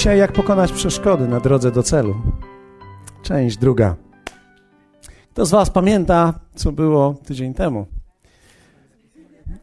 [0.00, 2.14] Dzisiaj jak pokonać przeszkody na drodze do celu.
[3.22, 3.96] Część druga.
[5.30, 7.86] Kto z Was pamięta, co było tydzień temu?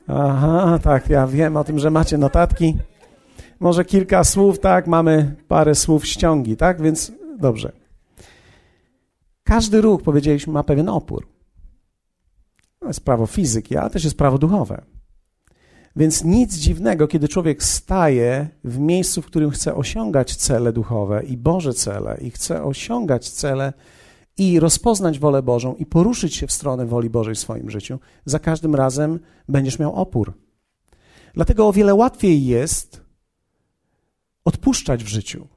[0.07, 2.77] Aha, tak, ja wiem o tym, że macie notatki.
[3.59, 7.71] Może kilka słów, tak, mamy parę słów ściągi, tak, więc dobrze.
[9.43, 11.27] Każdy ruch, powiedzieliśmy, ma pewien opór.
[12.79, 14.81] To jest prawo fizyki, ale też jest prawo duchowe.
[15.97, 21.37] Więc nic dziwnego, kiedy człowiek staje w miejscu, w którym chce osiągać cele duchowe i
[21.37, 23.73] Boże cele, i chce osiągać cele
[24.37, 28.39] i rozpoznać wolę Bożą i poruszyć się w stronę woli Bożej w swoim życiu, za
[28.39, 29.19] każdym razem
[29.49, 30.33] będziesz miał opór.
[31.33, 33.01] Dlatego o wiele łatwiej jest
[34.45, 35.47] odpuszczać w życiu.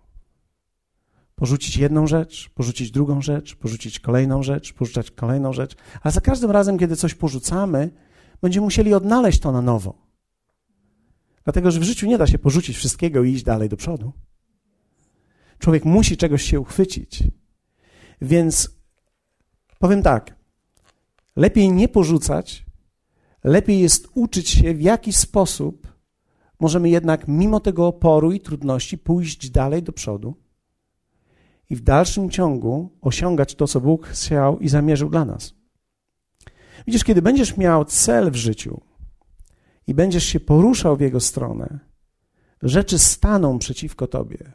[1.35, 6.51] Porzucić jedną rzecz, porzucić drugą rzecz, porzucić kolejną rzecz, porzucać kolejną rzecz, ale za każdym
[6.51, 7.91] razem, kiedy coś porzucamy,
[8.43, 10.10] będziemy musieli odnaleźć to na nowo.
[11.45, 14.13] Dlatego, że w życiu nie da się porzucić wszystkiego i iść dalej do przodu.
[15.59, 17.23] Człowiek musi czegoś się uchwycić.
[18.23, 18.71] Więc
[19.79, 20.37] powiem tak:
[21.37, 22.67] lepiej nie porzucać,
[23.45, 25.91] lepiej jest uczyć się, w jaki sposób
[26.61, 30.35] możemy jednak, mimo tego oporu i trudności, pójść dalej do przodu
[31.71, 35.55] i w dalszym ciągu osiągać to, co Bóg chciał i zamierzył dla nas.
[36.87, 38.81] Widzisz, kiedy będziesz miał cel w życiu,
[39.87, 41.79] i będziesz się poruszał w jego stronę,
[42.63, 44.53] rzeczy staną przeciwko tobie.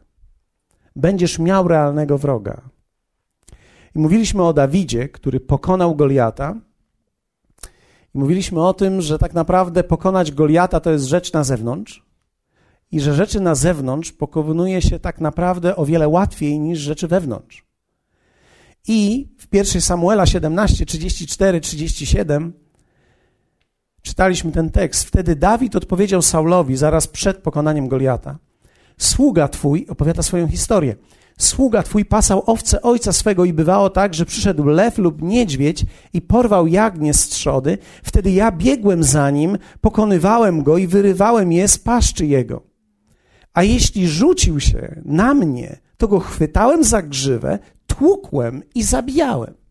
[0.95, 2.61] Będziesz miał realnego wroga.
[3.95, 6.55] I mówiliśmy o Dawidzie, który pokonał Goliata.
[8.15, 12.05] I mówiliśmy o tym, że tak naprawdę pokonać Goliata to jest rzecz na zewnątrz.
[12.91, 17.65] I że rzeczy na zewnątrz pokonuje się tak naprawdę o wiele łatwiej niż rzeczy wewnątrz.
[18.87, 22.64] I w 1 Samuela 17, 34, 37
[24.05, 25.03] czytaliśmy ten tekst.
[25.03, 28.37] Wtedy Dawid odpowiedział Saulowi zaraz przed pokonaniem Goliata.
[28.97, 30.95] Sługa twój, opowiada swoją historię.
[31.38, 36.21] Sługa twój pasał owce ojca swego i bywało tak, że przyszedł lew lub niedźwiedź i
[36.21, 37.77] porwał jagnię z trzody.
[38.03, 42.63] Wtedy ja biegłem za nim, pokonywałem go i wyrywałem je z paszczy jego.
[43.53, 49.64] A jeśli rzucił się na mnie, to go chwytałem za grzywę, tłukłem i zabijałem.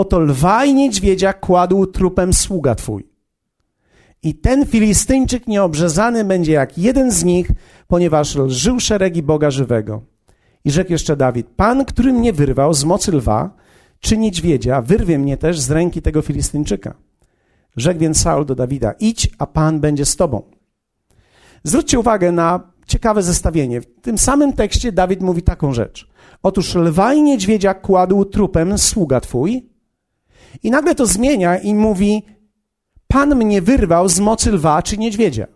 [0.00, 3.08] Oto lwa i niedźwiedzia kładł trupem sługa twój.
[4.22, 7.50] I ten Filistyńczyk nieobrzezany będzie jak jeden z nich,
[7.88, 10.02] ponieważ lżył szeregi Boga żywego.
[10.64, 13.50] I rzekł jeszcze Dawid, Pan, który mnie wyrwał z mocy lwa,
[14.00, 16.94] czy niedźwiedzia, wyrwie mnie też z ręki tego Filistyńczyka.
[17.76, 20.42] Rzekł więc Saul do Dawida, idź, a Pan będzie z tobą.
[21.64, 23.80] Zwróćcie uwagę na ciekawe zestawienie.
[23.80, 26.08] W tym samym tekście Dawid mówi taką rzecz.
[26.42, 29.69] Otóż lwa i niedźwiedzia kładł trupem sługa twój,
[30.62, 32.22] i nagle to zmienia i mówi:
[33.08, 35.46] Pan mnie wyrwał z mocy lwa czy niedźwiedzia.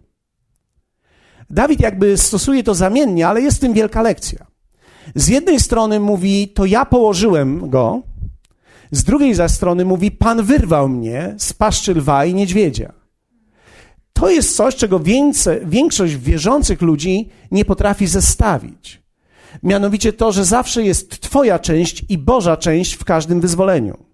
[1.50, 4.46] Dawid jakby stosuje to zamiennie, ale jest w tym wielka lekcja.
[5.14, 8.02] Z jednej strony mówi: To ja położyłem go,
[8.90, 12.92] z drugiej zaś strony mówi: Pan wyrwał mnie z paszczy lwa i niedźwiedzia.
[14.12, 15.00] To jest coś, czego
[15.64, 19.02] większość wierzących ludzi nie potrafi zestawić.
[19.62, 24.13] Mianowicie to, że zawsze jest Twoja część i Boża część w każdym wyzwoleniu.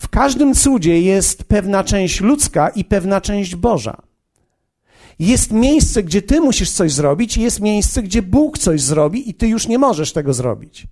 [0.00, 4.02] W każdym cudzie jest pewna część ludzka i pewna część Boża.
[5.18, 9.34] Jest miejsce, gdzie ty musisz coś zrobić, i jest miejsce, gdzie Bóg coś zrobi, i
[9.34, 10.86] ty już nie możesz tego zrobić.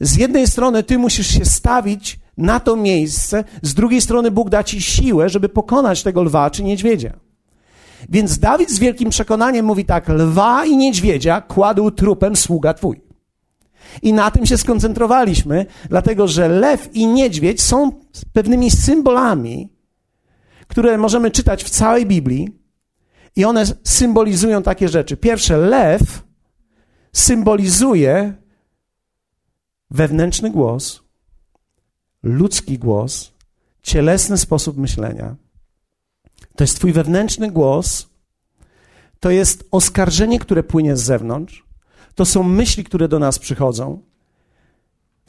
[0.00, 4.64] Z jednej strony ty musisz się stawić na to miejsce, z drugiej strony Bóg da
[4.64, 7.12] ci siłę, żeby pokonać tego lwa czy niedźwiedzia.
[8.08, 13.00] Więc Dawid z wielkim przekonaniem mówi tak: lwa i niedźwiedzia kładł trupem sługa twój.
[14.02, 17.92] I na tym się skoncentrowaliśmy, dlatego że lew i niedźwiedź są
[18.32, 19.72] pewnymi symbolami,
[20.68, 22.60] które możemy czytać w całej Biblii,
[23.36, 25.16] i one symbolizują takie rzeczy.
[25.16, 26.22] Pierwsze, lew
[27.12, 28.34] symbolizuje
[29.90, 31.02] wewnętrzny głos,
[32.22, 33.32] ludzki głos,
[33.82, 35.36] cielesny sposób myślenia.
[36.56, 38.08] To jest Twój wewnętrzny głos,
[39.20, 41.64] to jest oskarżenie, które płynie z zewnątrz,
[42.14, 44.02] to są myśli, które do nas przychodzą.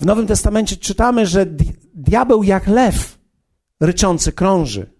[0.01, 1.45] W Nowym Testamencie czytamy, że
[1.93, 3.19] diabeł jak lew
[3.79, 4.93] ryczący krąży.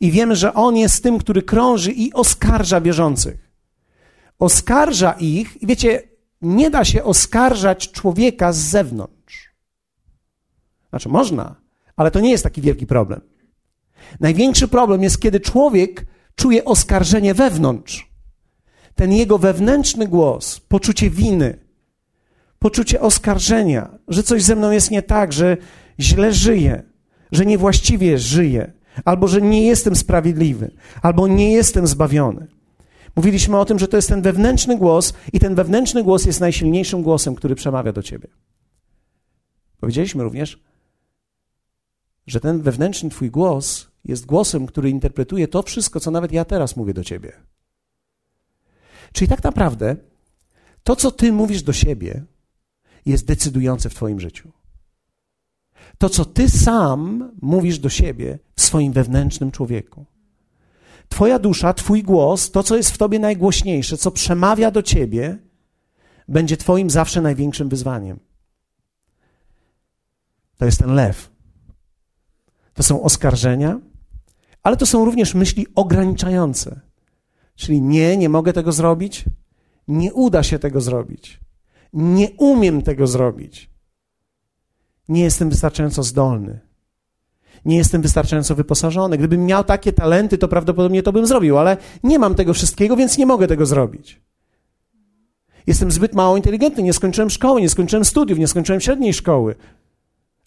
[0.00, 3.50] I wiemy, że on jest tym, który krąży i oskarża wierzących.
[4.38, 6.02] Oskarża ich, i wiecie,
[6.42, 9.54] nie da się oskarżać człowieka z zewnątrz.
[10.90, 11.56] Znaczy, można,
[11.96, 13.20] ale to nie jest taki wielki problem.
[14.20, 18.10] Największy problem jest, kiedy człowiek czuje oskarżenie wewnątrz
[18.94, 21.69] ten jego wewnętrzny głos, poczucie winy,
[22.60, 25.56] poczucie oskarżenia, że coś ze mną jest nie tak, że
[26.00, 26.82] źle żyję,
[27.32, 28.72] że niewłaściwie żyję,
[29.04, 30.70] albo że nie jestem sprawiedliwy,
[31.02, 32.46] albo nie jestem zbawiony.
[33.16, 37.02] Mówiliśmy o tym, że to jest ten wewnętrzny głos, i ten wewnętrzny głos jest najsilniejszym
[37.02, 38.28] głosem, który przemawia do ciebie.
[39.80, 40.60] Powiedzieliśmy również,
[42.26, 46.76] że ten wewnętrzny Twój głos jest głosem, który interpretuje to wszystko, co nawet ja teraz
[46.76, 47.32] mówię do Ciebie.
[49.12, 49.96] Czyli tak naprawdę
[50.82, 52.24] to, co Ty mówisz do siebie,
[53.06, 54.52] jest decydujące w Twoim życiu.
[55.98, 60.06] To, co Ty sam mówisz do siebie w swoim wewnętrznym człowieku.
[61.08, 65.38] Twoja dusza, Twój głos, to, co jest w Tobie najgłośniejsze, co przemawia do Ciebie,
[66.28, 68.20] będzie Twoim zawsze największym wyzwaniem.
[70.56, 71.30] To jest ten lew.
[72.74, 73.80] To są oskarżenia,
[74.62, 76.80] ale to są również myśli ograniczające.
[77.54, 79.24] Czyli nie, nie mogę tego zrobić,
[79.88, 81.40] nie uda się tego zrobić,
[81.92, 83.70] nie umiem tego zrobić,
[85.08, 86.60] nie jestem wystarczająco zdolny,
[87.64, 89.18] nie jestem wystarczająco wyposażony.
[89.18, 93.18] Gdybym miał takie talenty, to prawdopodobnie to bym zrobił, ale nie mam tego wszystkiego, więc
[93.18, 94.20] nie mogę tego zrobić.
[95.66, 99.54] Jestem zbyt mało inteligentny, nie skończyłem szkoły, nie skończyłem studiów, nie skończyłem średniej szkoły.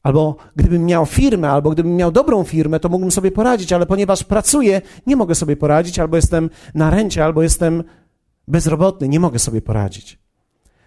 [0.04, 4.24] Albo gdybym miał firmę, albo gdybym miał dobrą firmę, to mógłbym sobie poradzić, ale ponieważ
[4.24, 7.84] pracuję, nie mogę sobie poradzić, albo jestem na rencie, albo jestem
[8.48, 10.23] bezrobotny, nie mogę sobie poradzić.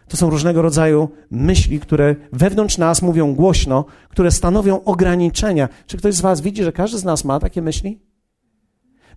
[0.08, 5.68] To są różnego rodzaju myśli, które wewnątrz nas mówią głośno, które stanowią ograniczenia.
[5.86, 8.00] Czy ktoś z Was widzi, że każdy z nas ma takie myśli?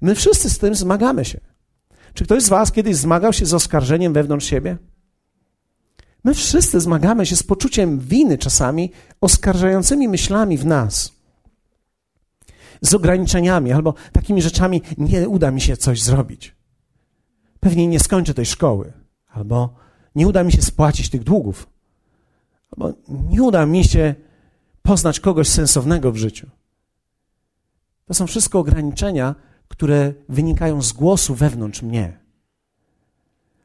[0.01, 1.39] My wszyscy z tym zmagamy się.
[2.13, 4.77] Czy ktoś z Was kiedyś zmagał się z oskarżeniem wewnątrz siebie?
[6.23, 8.91] My wszyscy zmagamy się z poczuciem winy czasami,
[9.21, 11.11] oskarżającymi myślami w nas.
[12.81, 16.55] Z ograniczeniami albo takimi rzeczami, nie uda mi się coś zrobić.
[17.59, 18.93] Pewnie nie skończę tej szkoły,
[19.27, 19.75] albo
[20.19, 21.69] nie uda mi się spłacić tych długów,
[22.71, 24.15] albo nie uda mi się
[24.81, 26.49] poznać kogoś sensownego w życiu.
[28.05, 29.35] To są wszystko ograniczenia,
[29.67, 32.19] które wynikają z głosu wewnątrz mnie.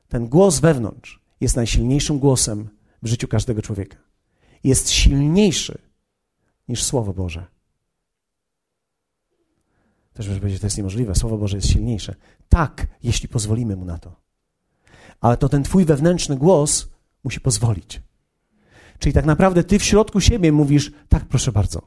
[0.09, 2.69] Ten głos wewnątrz jest najsilniejszym głosem
[3.03, 3.97] w życiu każdego człowieka.
[4.65, 5.79] Jest silniejszy
[6.69, 7.47] niż Słowo Boże.
[10.13, 11.15] Też może powiedzieć, że to jest niemożliwe.
[11.15, 12.15] Słowo Boże jest silniejsze.
[12.49, 14.24] Tak, jeśli pozwolimy mu na to.
[15.25, 16.89] Ale to ten twój wewnętrzny głos
[17.25, 18.03] musi pozwolić.
[18.99, 21.83] Czyli tak naprawdę ty w środku siebie mówisz, tak, proszę bardzo.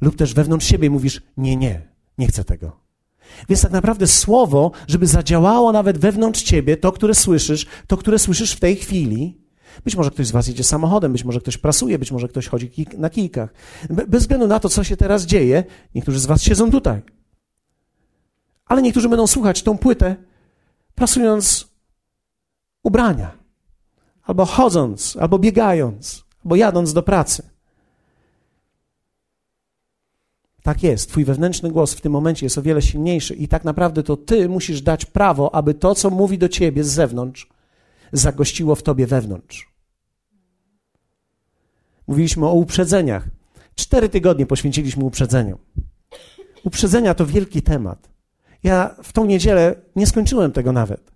[0.00, 2.80] Lub też wewnątrz siebie mówisz, nie, nie, nie chcę tego.
[3.48, 8.52] Więc tak naprawdę słowo, żeby zadziałało nawet wewnątrz ciebie, to, które słyszysz, to, które słyszysz
[8.52, 9.40] w tej chwili,
[9.84, 12.70] być może ktoś z was jedzie samochodem, być może ktoś prasuje, być może ktoś chodzi
[12.98, 13.54] na kijkach.
[14.08, 17.02] Bez względu na to, co się teraz dzieje, niektórzy z was siedzą tutaj.
[18.66, 20.16] Ale niektórzy będą słuchać tą płytę,
[20.94, 21.71] prasując
[22.82, 23.38] ubrania,
[24.22, 27.42] albo chodząc, albo biegając, albo jadąc do pracy.
[30.62, 34.02] Tak jest, twój wewnętrzny głos w tym momencie jest o wiele silniejszy i tak naprawdę
[34.02, 37.48] to ty musisz dać prawo, aby to, co mówi do ciebie z zewnątrz,
[38.12, 39.72] zagościło w tobie wewnątrz.
[42.06, 43.28] Mówiliśmy o uprzedzeniach.
[43.74, 45.58] Cztery tygodnie poświęciliśmy uprzedzeniom.
[46.64, 48.10] Uprzedzenia to wielki temat.
[48.62, 51.11] Ja w tą niedzielę nie skończyłem tego nawet.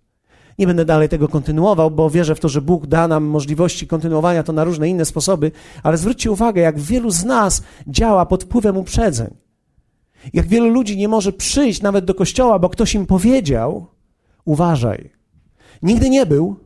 [0.59, 4.43] Nie będę dalej tego kontynuował, bo wierzę w to, że Bóg da nam możliwości kontynuowania
[4.43, 8.77] to na różne inne sposoby, ale zwróćcie uwagę, jak wielu z nas działa pod wpływem
[8.77, 9.35] uprzedzeń.
[10.33, 13.87] Jak wielu ludzi nie może przyjść nawet do kościoła, bo ktoś im powiedział:
[14.45, 15.11] uważaj.
[15.83, 16.57] Nigdy nie był,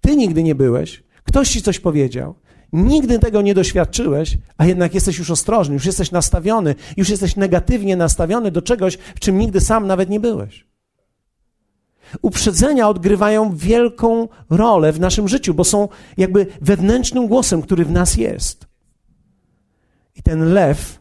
[0.00, 2.34] ty nigdy nie byłeś, ktoś ci coś powiedział,
[2.72, 7.96] nigdy tego nie doświadczyłeś, a jednak jesteś już ostrożny, już jesteś nastawiony, już jesteś negatywnie
[7.96, 10.66] nastawiony do czegoś, w czym nigdy sam nawet nie byłeś.
[12.22, 18.16] Uprzedzenia odgrywają wielką rolę w naszym życiu, bo są jakby wewnętrznym głosem, który w nas
[18.16, 18.66] jest.
[20.14, 21.00] I ten lew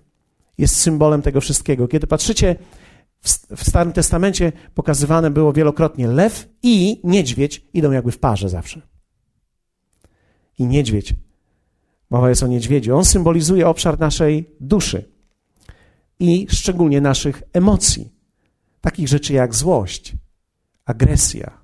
[0.58, 1.88] jest symbolem tego wszystkiego.
[1.88, 2.56] Kiedy patrzycie,
[3.56, 8.82] w Starym Testamencie pokazywane było wielokrotnie lew i niedźwiedź idą jakby w parze zawsze.
[10.60, 11.14] I niedźwiedź,
[12.10, 15.12] mowa jest o niedźwiedziu, on symbolizuje obszar naszej duszy
[16.20, 18.12] i szczególnie naszych emocji,
[18.82, 20.14] takich rzeczy jak złość,
[20.86, 21.58] agresja.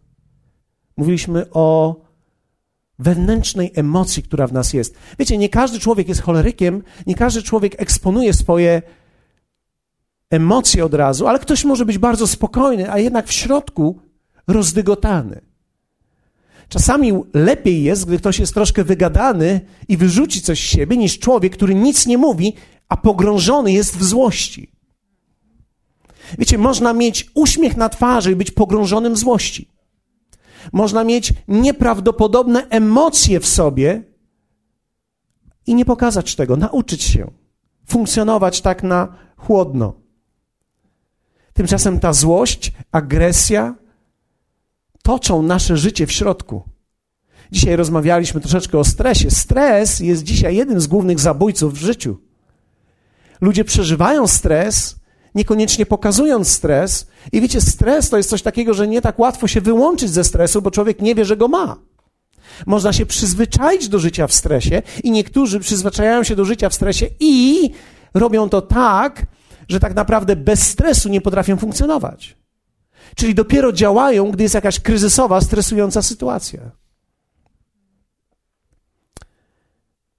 [0.98, 1.96] Mówiliśmy o
[3.00, 4.96] wewnętrznej emocji, która w nas jest.
[5.20, 8.82] Wiecie, nie każdy człowiek jest cholerykiem, nie każdy człowiek eksponuje swoje
[10.30, 14.00] emocje od razu, ale ktoś może być bardzo spokojny, a jednak w środku
[14.48, 15.42] rozdygotany.
[16.70, 21.54] Czasami lepiej jest, gdy ktoś jest troszkę wygadany i wyrzuci coś z siebie, niż człowiek,
[21.54, 22.54] który nic nie mówi,
[22.90, 24.72] a pogrążony jest w złości.
[26.38, 29.70] Wiecie, można mieć uśmiech na twarzy i być pogrążonym w złości.
[30.74, 34.04] Można mieć nieprawdopodobne emocje w sobie
[35.68, 37.32] i nie pokazać tego, nauczyć się
[37.86, 39.94] funkcjonować tak na chłodno.
[41.54, 43.76] Tymczasem ta złość, agresja,
[45.04, 46.64] toczą nasze życie w środku.
[47.52, 49.32] Dzisiaj rozmawialiśmy troszeczkę o stresie.
[49.32, 52.18] Stres jest dzisiaj jednym z głównych zabójców w życiu.
[53.42, 55.00] Ludzie przeżywają stres,
[55.36, 57.08] niekoniecznie pokazując stres.
[57.32, 60.62] I wiecie, stres to jest coś takiego, że nie tak łatwo się wyłączyć ze stresu,
[60.62, 61.78] bo człowiek nie wie, że go ma.
[62.66, 67.08] Można się przyzwyczaić do życia w stresie i niektórzy przyzwyczajają się do życia w stresie
[67.20, 67.70] i
[68.14, 69.26] robią to tak,
[69.68, 72.38] że tak naprawdę bez stresu nie potrafią funkcjonować.
[73.16, 76.72] Czyli dopiero działają, gdy jest jakaś kryzysowa, stresująca sytuacja.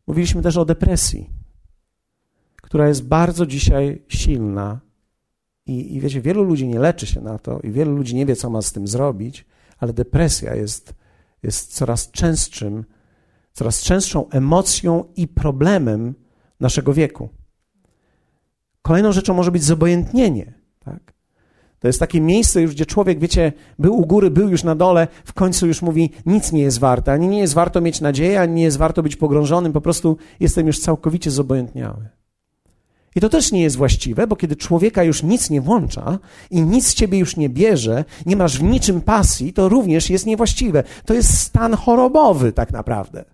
[0.06, 1.30] Mówiliśmy też o depresji,
[2.62, 4.80] która jest bardzo dzisiaj silna.
[5.66, 8.36] I, I wiecie, wielu ludzi nie leczy się na to, i wielu ludzi nie wie,
[8.36, 9.46] co ma z tym zrobić,
[9.78, 10.94] ale depresja jest,
[11.42, 12.84] jest coraz częstszym,
[13.52, 16.14] coraz częstszą emocją i problemem
[16.60, 17.28] naszego wieku.
[18.82, 20.54] Kolejną rzeczą może być zobojętnienie.
[20.78, 21.12] Tak?
[21.78, 25.08] To jest takie miejsce już, gdzie człowiek, wiecie, był u góry, był już na dole,
[25.24, 28.54] w końcu już mówi, nic nie jest warte, ani nie jest warto mieć nadzieję, ani
[28.54, 32.08] nie jest warto być pogrążonym, po prostu jestem już całkowicie zobojętniały.
[33.16, 36.18] I to też nie jest właściwe, bo kiedy człowieka już nic nie włącza
[36.50, 40.26] i nic z ciebie już nie bierze, nie masz w niczym pasji, to również jest
[40.26, 40.84] niewłaściwe.
[41.04, 43.24] To jest stan chorobowy tak naprawdę.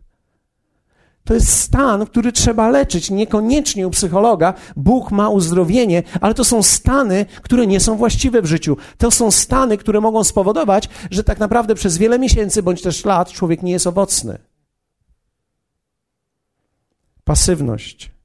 [1.24, 3.10] To jest stan, który trzeba leczyć.
[3.10, 8.46] Niekoniecznie u psychologa Bóg ma uzdrowienie, ale to są stany, które nie są właściwe w
[8.46, 8.76] życiu.
[8.98, 13.32] To są stany, które mogą spowodować, że tak naprawdę przez wiele miesięcy bądź też lat
[13.32, 14.38] człowiek nie jest owocny.
[17.24, 18.17] Pasywność.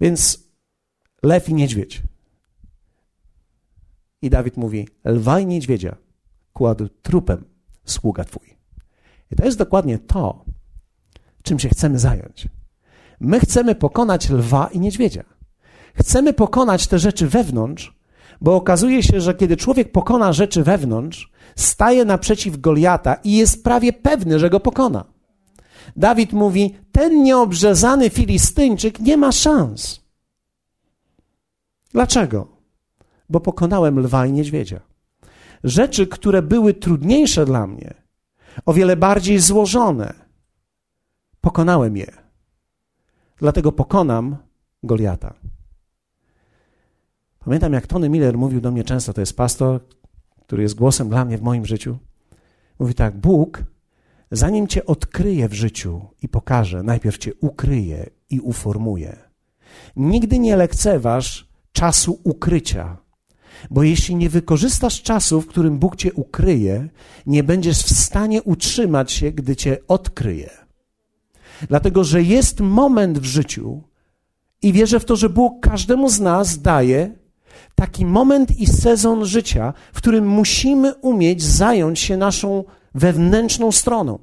[0.00, 0.48] Więc
[1.22, 2.02] lew i niedźwiedź.
[4.22, 5.96] I Dawid mówi: Lwa i niedźwiedzia
[6.52, 7.44] kładł trupem
[7.84, 8.56] sługa twój.
[9.32, 10.44] I to jest dokładnie to,
[11.42, 12.48] czym się chcemy zająć.
[13.20, 15.24] My chcemy pokonać lwa i niedźwiedzia.
[15.94, 17.98] Chcemy pokonać te rzeczy wewnątrz,
[18.40, 23.92] bo okazuje się, że kiedy człowiek pokona rzeczy wewnątrz, staje naprzeciw Goliata i jest prawie
[23.92, 25.04] pewny, że go pokona.
[25.96, 30.00] Dawid mówi: Ten nieobrzezany Filistyńczyk nie ma szans.
[31.92, 32.46] Dlaczego?
[33.28, 34.80] Bo pokonałem lwa i niedźwiedzia.
[35.64, 37.94] Rzeczy, które były trudniejsze dla mnie,
[38.66, 40.14] o wiele bardziej złożone.
[41.40, 42.12] Pokonałem je.
[43.36, 44.36] Dlatego pokonam
[44.82, 45.34] Goliata.
[47.44, 49.80] Pamiętam, jak Tony Miller mówił do mnie często, to jest pastor,
[50.42, 51.98] który jest głosem dla mnie w moim życiu.
[52.78, 53.62] Mówi tak: Bóg,
[54.30, 59.16] zanim cię odkryje w życiu i pokaże, najpierw cię ukryje i uformuje.
[59.96, 62.96] Nigdy nie lekceważ czasu ukrycia.
[63.70, 66.88] Bo jeśli nie wykorzystasz czasu, w którym Bóg cię ukryje,
[67.26, 70.50] nie będziesz w stanie utrzymać się, gdy cię odkryje.
[71.68, 73.82] Dlatego, że jest moment w życiu
[74.62, 77.14] i wierzę w to, że Bóg każdemu z nas daje
[77.74, 84.18] taki moment i sezon życia, w którym musimy umieć zająć się naszą wewnętrzną stroną.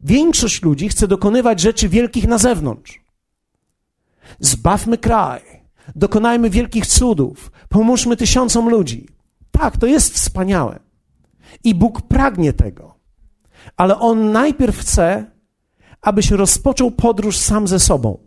[0.00, 3.00] Większość ludzi chce dokonywać rzeczy wielkich na zewnątrz.
[4.40, 5.42] Zbawmy kraj,
[5.96, 9.08] dokonajmy wielkich cudów, pomóżmy tysiącom ludzi.
[9.50, 10.80] Tak, to jest wspaniałe.
[11.64, 12.94] I Bóg pragnie tego.
[13.76, 15.30] Ale On najpierw chce,
[16.00, 18.18] abyś rozpoczął podróż sam ze sobą.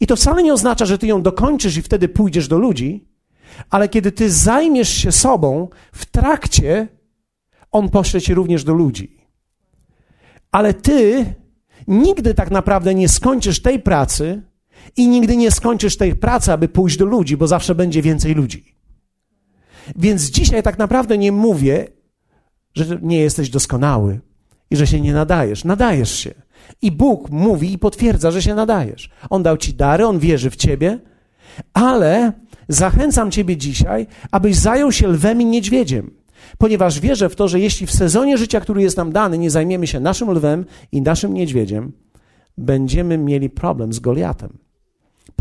[0.00, 3.08] I to wcale nie oznacza, że ty ją dokończysz i wtedy pójdziesz do ludzi,
[3.70, 6.88] ale kiedy ty zajmiesz się sobą, w trakcie
[7.72, 9.16] On pośle cię również do ludzi.
[10.50, 11.24] Ale ty
[11.88, 14.42] nigdy tak naprawdę nie skończysz tej pracy,
[14.96, 18.74] i nigdy nie skończysz tej pracy, aby pójść do ludzi, bo zawsze będzie więcej ludzi.
[19.96, 21.88] Więc dzisiaj tak naprawdę nie mówię,
[22.74, 24.20] że nie jesteś doskonały
[24.70, 25.64] i że się nie nadajesz.
[25.64, 26.34] Nadajesz się.
[26.82, 29.10] I Bóg mówi i potwierdza, że się nadajesz.
[29.30, 30.98] On dał ci dary, on wierzy w ciebie,
[31.72, 32.32] ale
[32.68, 36.21] zachęcam ciebie dzisiaj, abyś zajął się lwem i niedźwiedziem.
[36.58, 39.86] Ponieważ wierzę w to, że jeśli w sezonie życia, który jest nam dany, nie zajmiemy
[39.86, 41.92] się naszym lwem i naszym niedźwiedziem,
[42.58, 44.58] będziemy mieli problem z Goliatem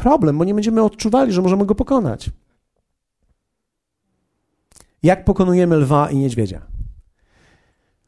[0.02, 2.30] problem, bo nie będziemy odczuwali, że możemy go pokonać.
[5.04, 6.62] Jak pokonujemy lwa i niedźwiedzia?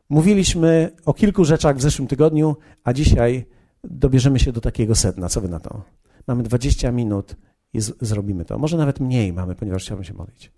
[0.10, 3.46] Mówiliśmy o kilku rzeczach w zeszłym tygodniu, a dzisiaj
[3.84, 5.30] dobierzemy się do takiego sedna.
[5.30, 5.84] Co wy na to?
[6.28, 7.36] Mamy 20 minut
[7.74, 8.58] i zrobimy to.
[8.58, 10.52] Może nawet mniej mamy, ponieważ chciałbym się modlić.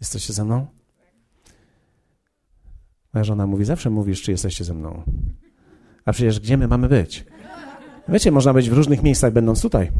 [0.00, 0.66] Jesteście ze mną?
[3.14, 5.02] Moja żona mówi, zawsze mówisz, czy jesteście ze mną.
[6.04, 7.24] A przecież gdzie my mamy być?
[8.08, 9.90] Wiecie, można być w różnych miejscach, będąc tutaj.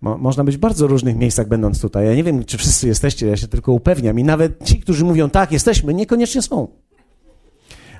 [0.00, 2.06] Mo można być w bardzo różnych miejscach, będąc tutaj.
[2.06, 4.18] Ja nie wiem, czy wszyscy jesteście, ja się tylko upewniam.
[4.18, 6.68] I nawet ci, którzy mówią tak, jesteśmy, niekoniecznie są.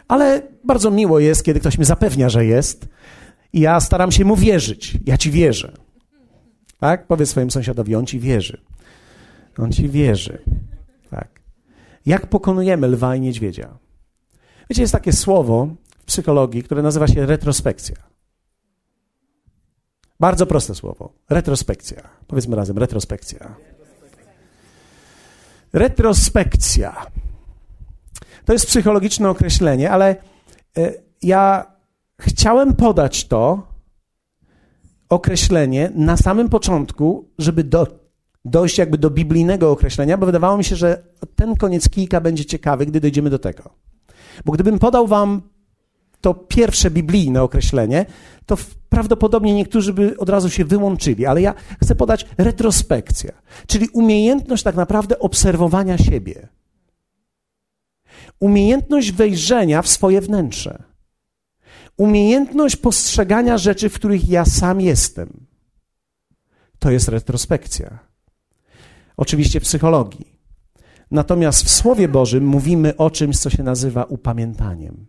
[0.09, 2.89] Ale bardzo miło jest, kiedy ktoś mi zapewnia, że jest.
[3.53, 4.99] I ja staram się mu wierzyć.
[5.07, 5.73] Ja ci wierzę.
[6.79, 7.07] Tak?
[7.07, 8.61] Powiedz swojemu sąsiadowi, on ci wierzy.
[9.59, 10.39] On ci wierzy.
[11.11, 11.41] Tak.
[12.07, 13.79] Jak pokonujemy lwa i niedźwiedzia?
[14.71, 17.97] Wiecie, jest takie słowo w psychologii, które nazywa się retrospekcja.
[20.21, 21.13] Bardzo proste słowo.
[21.31, 22.03] Retrospekcja.
[22.27, 23.55] Powiedzmy razem, retrospekcja.
[25.73, 27.07] Retrospekcja.
[28.45, 30.17] To jest psychologiczne określenie, ale
[30.77, 31.73] e, ja
[32.21, 33.67] chciałem podać to
[35.09, 37.87] określenie na samym początku, żeby do,
[38.45, 41.03] dojść jakby do biblijnego określenia, bo wydawało mi się, że
[41.37, 43.90] ten koniec kijka będzie ciekawy, gdy dojdziemy do tego.
[44.45, 45.43] Bo gdybym podał wam
[46.21, 48.07] to pierwsze biblijne określenie,
[48.47, 48.57] to
[48.89, 53.33] prawdopodobnie niektórzy by od razu się wyłączyli, ale ja chcę podać retrospekcja,
[53.67, 56.49] czyli umiejętność tak naprawdę obserwowania siebie.
[58.41, 60.83] Umiejętność wejrzenia w swoje wnętrze.
[61.97, 65.47] Umiejętność postrzegania rzeczy, w których ja sam jestem.
[66.79, 67.99] To jest retrospekcja.
[69.17, 70.30] Oczywiście w psychologii.
[71.11, 75.07] Natomiast w Słowie Bożym mówimy o czymś, co się nazywa upamiętaniem.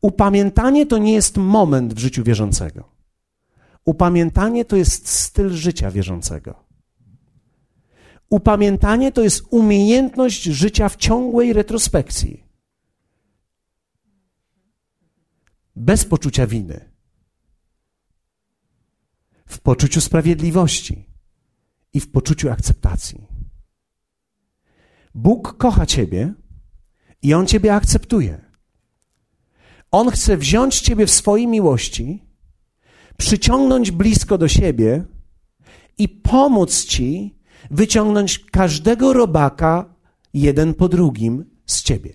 [0.00, 2.88] Upamiętanie to nie jest moment w życiu wierzącego.
[3.84, 6.64] Upamiętanie to jest styl życia wierzącego.
[8.30, 12.44] Upamiętanie to jest umiejętność życia w ciągłej retrospekcji.
[15.76, 16.90] Bez poczucia winy.
[19.46, 21.04] W poczuciu sprawiedliwości
[21.92, 23.33] i w poczuciu akceptacji.
[25.14, 26.34] Bóg kocha Ciebie
[27.22, 28.44] i On Ciebie akceptuje.
[29.90, 32.24] On chce wziąć Ciebie w swojej miłości,
[33.16, 35.04] przyciągnąć blisko do siebie
[35.98, 37.38] i pomóc Ci
[37.70, 39.94] wyciągnąć każdego robaka
[40.34, 42.14] jeden po drugim z Ciebie.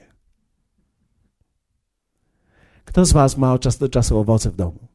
[2.86, 4.88] Kto z Was ma od czasu do czasu owoce w domu?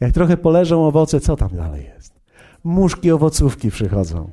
[0.00, 2.20] Jak trochę poleżą owoce, co tam dalej jest?
[2.64, 4.30] Muszki owocówki przychodzą.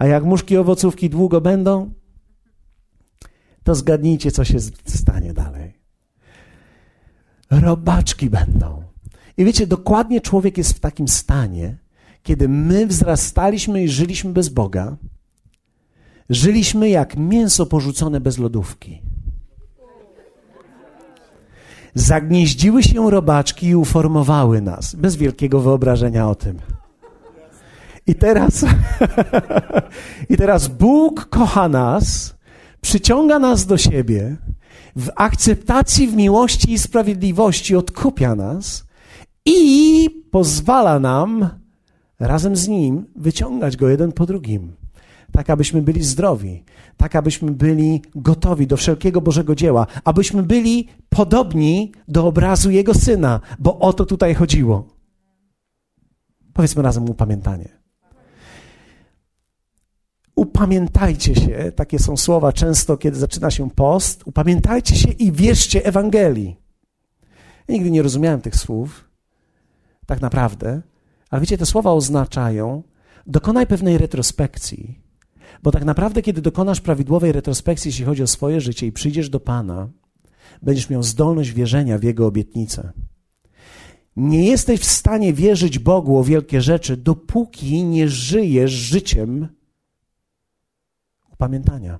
[0.00, 1.90] A jak muszki owocówki długo będą,
[3.64, 5.80] to zgadnijcie, co się stanie dalej
[7.50, 8.82] robaczki będą.
[9.36, 11.76] I wiecie, dokładnie człowiek jest w takim stanie,
[12.22, 14.96] kiedy my wzrastaliśmy i żyliśmy bez Boga,
[16.30, 19.02] żyliśmy jak mięso porzucone bez lodówki.
[21.94, 26.58] Zagnieździły się robaczki i uformowały nas, bez wielkiego wyobrażenia o tym.
[28.06, 28.64] I teraz,
[30.30, 32.34] i teraz Bóg kocha nas,
[32.80, 34.36] przyciąga nas do siebie
[34.96, 38.84] w akceptacji, w miłości i sprawiedliwości odkupia nas
[39.46, 41.48] i pozwala nam
[42.18, 44.72] razem z Nim wyciągać go jeden po drugim.
[45.32, 46.64] Tak, abyśmy byli zdrowi,
[46.96, 53.40] tak, abyśmy byli gotowi do wszelkiego Bożego dzieła, abyśmy byli podobni do obrazu Jego Syna,
[53.58, 54.88] bo o to tutaj chodziło.
[56.52, 57.79] Powiedzmy razem upamiętanie.
[60.40, 64.22] Upamiętajcie się, takie są słowa często, kiedy zaczyna się post.
[64.24, 66.56] Upamiętajcie się i wierzcie Ewangelii.
[67.68, 69.10] Ja nigdy nie rozumiałem tych słów,
[70.06, 70.82] tak naprawdę,
[71.30, 72.82] ale wiecie, te słowa oznaczają,
[73.26, 75.00] dokonaj pewnej retrospekcji,
[75.62, 79.40] bo tak naprawdę, kiedy dokonasz prawidłowej retrospekcji, jeśli chodzi o swoje życie i przyjdziesz do
[79.40, 79.88] Pana,
[80.62, 82.92] będziesz miał zdolność wierzenia w Jego obietnicę.
[84.16, 89.59] Nie jesteś w stanie wierzyć Bogu o wielkie rzeczy, dopóki nie żyjesz życiem,
[91.40, 91.98] pamiętania.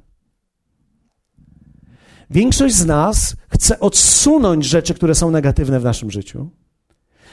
[2.31, 6.51] Większość z nas chce odsunąć rzeczy, które są negatywne w naszym życiu,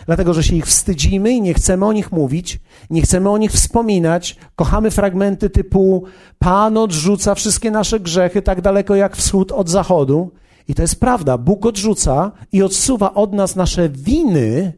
[0.05, 3.51] dlatego że się ich wstydzimy i nie chcemy o nich mówić, nie chcemy o nich
[3.51, 4.35] wspominać.
[4.55, 6.03] Kochamy fragmenty typu
[6.39, 10.31] Pan odrzuca wszystkie nasze grzechy tak daleko jak wschód od zachodu.
[10.67, 11.37] I to jest prawda.
[11.37, 14.73] Bóg odrzuca i odsuwa od nas nasze winy,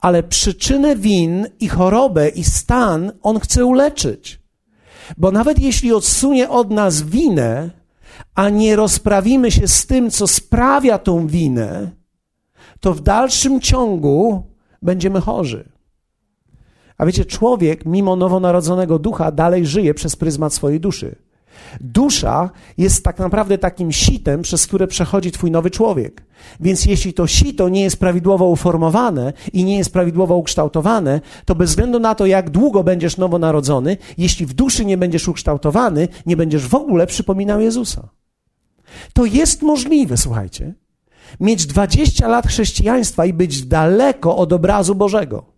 [0.00, 4.43] ale przyczynę win i chorobę i stan On chce uleczyć.
[5.16, 7.70] Bo nawet jeśli odsunie od nas winę,
[8.34, 11.90] a nie rozprawimy się z tym, co sprawia tą winę,
[12.80, 14.42] to w dalszym ciągu
[14.82, 15.68] będziemy chorzy.
[16.98, 21.16] A wiecie, człowiek, mimo nowonarodzonego ducha, dalej żyje przez pryzmat swojej duszy.
[21.80, 26.24] Dusza jest tak naprawdę takim sitem, przez które przechodzi Twój nowy człowiek.
[26.60, 31.70] Więc jeśli to sito nie jest prawidłowo uformowane i nie jest prawidłowo ukształtowane, to bez
[31.70, 36.68] względu na to, jak długo będziesz nowonarodzony, jeśli w duszy nie będziesz ukształtowany, nie będziesz
[36.68, 38.08] w ogóle przypominał Jezusa.
[39.12, 40.74] To jest możliwe, słuchajcie.
[41.40, 45.54] Mieć 20 lat chrześcijaństwa i być daleko od obrazu Bożego.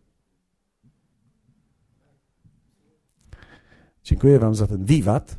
[4.05, 5.37] Dziękuję Wam za ten wiwat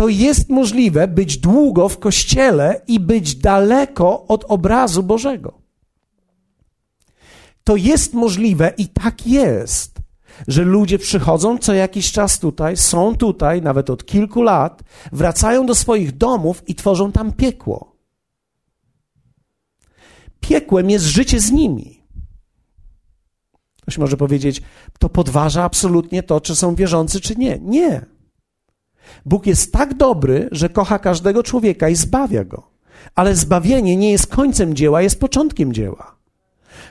[0.00, 5.58] to jest możliwe być długo w kościele i być daleko od obrazu Bożego.
[7.64, 9.98] To jest możliwe i tak jest,
[10.48, 14.82] że ludzie przychodzą co jakiś czas tutaj, są tutaj, nawet od kilku lat,
[15.12, 17.96] wracają do swoich domów i tworzą tam piekło.
[20.40, 22.02] Piekłem jest życie z nimi.
[23.82, 24.62] Ktoś może powiedzieć,
[24.98, 27.58] to podważa absolutnie to, czy są wierzący, czy nie.
[27.58, 28.19] Nie.
[29.26, 32.70] Bóg jest tak dobry, że kocha każdego człowieka i zbawia go.
[33.14, 36.16] Ale zbawienie nie jest końcem dzieła, jest początkiem dzieła.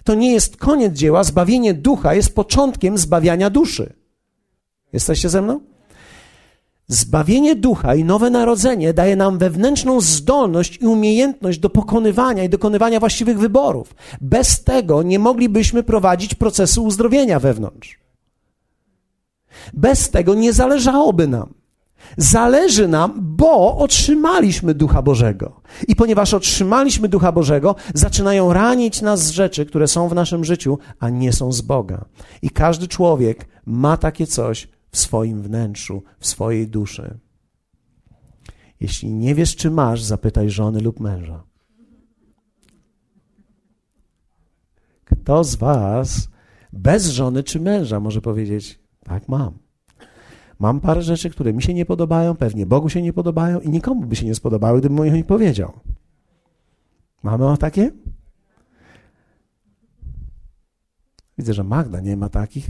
[0.03, 3.93] To nie jest koniec dzieła, zbawienie ducha jest początkiem zbawiania duszy.
[4.93, 5.59] Jesteście ze mną?
[6.87, 12.99] Zbawienie ducha i nowe narodzenie daje nam wewnętrzną zdolność i umiejętność do pokonywania i dokonywania
[12.99, 13.95] właściwych wyborów.
[14.21, 17.99] Bez tego nie moglibyśmy prowadzić procesu uzdrowienia wewnątrz.
[19.73, 21.53] Bez tego nie zależałoby nam.
[22.17, 25.61] Zależy nam, bo otrzymaliśmy Ducha Bożego.
[25.87, 31.09] I ponieważ otrzymaliśmy Ducha Bożego, zaczynają ranić nas rzeczy, które są w naszym życiu, a
[31.09, 32.05] nie są z Boga.
[32.41, 37.19] I każdy człowiek ma takie coś w swoim wnętrzu, w swojej duszy.
[38.79, 41.43] Jeśli nie wiesz, czy masz, zapytaj żony lub męża.
[45.05, 46.29] Kto z Was
[46.73, 49.68] bez żony czy męża może powiedzieć: Tak, mam.
[50.59, 54.05] Mam parę rzeczy, które mi się nie podobają, pewnie Bogu się nie podobają i nikomu
[54.05, 55.73] by się nie spodobały, gdybym o nich powiedział.
[57.23, 57.91] Mamy o takie?
[61.37, 62.67] Widzę, że Magda nie ma takich.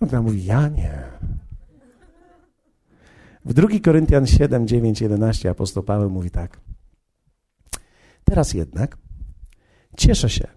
[0.00, 1.02] Magda mówi, ja nie.
[3.44, 6.60] W 2 Koryntian 7, 9, 11 apostoł Paweł mówi tak.
[8.24, 8.98] Teraz jednak
[9.96, 10.48] cieszę się,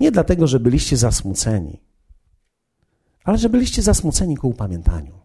[0.00, 1.80] nie dlatego, że byliście zasmuceni,
[3.24, 5.18] ale że byliście zasmuceni ku upamiętaniu.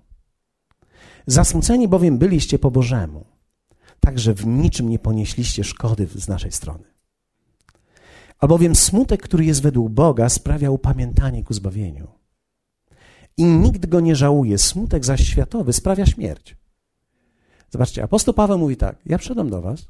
[1.28, 3.26] Zasmuceni bowiem byliście po Bożemu,
[4.00, 6.84] tak że w niczym nie ponieśliście szkody z naszej strony.
[8.40, 12.08] Albowiem smutek, który jest według Boga, sprawia upamiętanie ku zbawieniu.
[13.38, 16.58] I nikt go nie żałuje, smutek zaś światowy sprawia śmierć.
[17.70, 19.88] Zobaczcie, apostoł Paweł mówi tak: Ja przyszedłem do was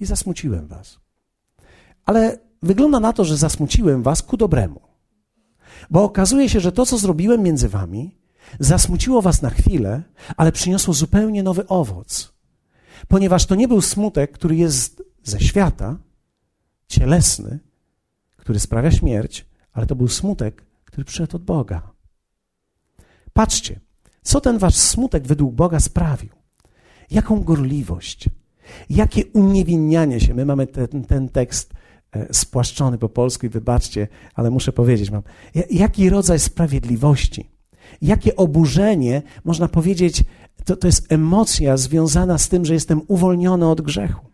[0.00, 0.98] i zasmuciłem was.
[2.04, 4.80] Ale wygląda na to, że zasmuciłem was ku dobremu.
[5.90, 8.16] Bo okazuje się, że to, co zrobiłem między wami,
[8.60, 10.02] zasmuciło was na chwilę,
[10.36, 12.32] ale przyniosło zupełnie nowy owoc.
[13.08, 15.98] Ponieważ to nie był smutek, który jest ze świata,
[16.88, 17.58] cielesny,
[18.36, 21.92] który sprawia śmierć, ale to był smutek, który przyszedł od Boga.
[23.32, 23.80] Patrzcie,
[24.22, 26.30] co ten wasz smutek według Boga sprawił.
[27.10, 28.28] Jaką gorliwość,
[28.90, 30.34] jakie uniewinnianie się.
[30.34, 31.74] My mamy ten, ten tekst
[32.32, 35.22] spłaszczony po polsku i wybaczcie, ale muszę powiedzieć mam,
[35.70, 37.50] jaki rodzaj sprawiedliwości,
[38.02, 40.24] jakie oburzenie, można powiedzieć,
[40.64, 44.26] to, to jest emocja związana z tym, że jestem uwolniony od grzechu.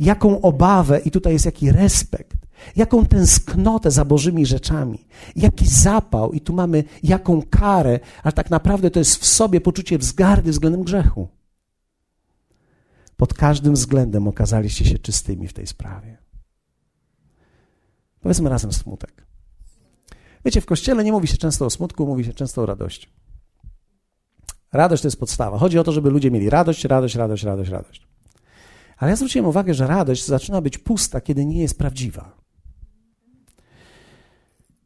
[0.00, 2.36] Jaką obawę, i tutaj jest jaki respekt,
[2.76, 8.90] jaką tęsknotę za Bożymi rzeczami, jaki zapał, i tu mamy jaką karę, ale tak naprawdę
[8.90, 11.28] to jest w sobie poczucie wzgardy względem grzechu.
[13.16, 16.18] Pod każdym względem okazaliście się czystymi w tej sprawie.
[18.20, 19.26] Powiedzmy razem smutek.
[20.44, 23.08] Wiecie, w kościele nie mówi się często o smutku, mówi się często o radości.
[24.72, 25.58] Radość to jest podstawa.
[25.58, 28.08] Chodzi o to, żeby ludzie mieli radość, radość, radość, radość, radość.
[28.96, 32.36] Ale ja zwróciłem uwagę, że radość zaczyna być pusta, kiedy nie jest prawdziwa.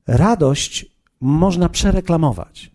[0.06, 0.86] Radość
[1.20, 2.70] można przereklamować.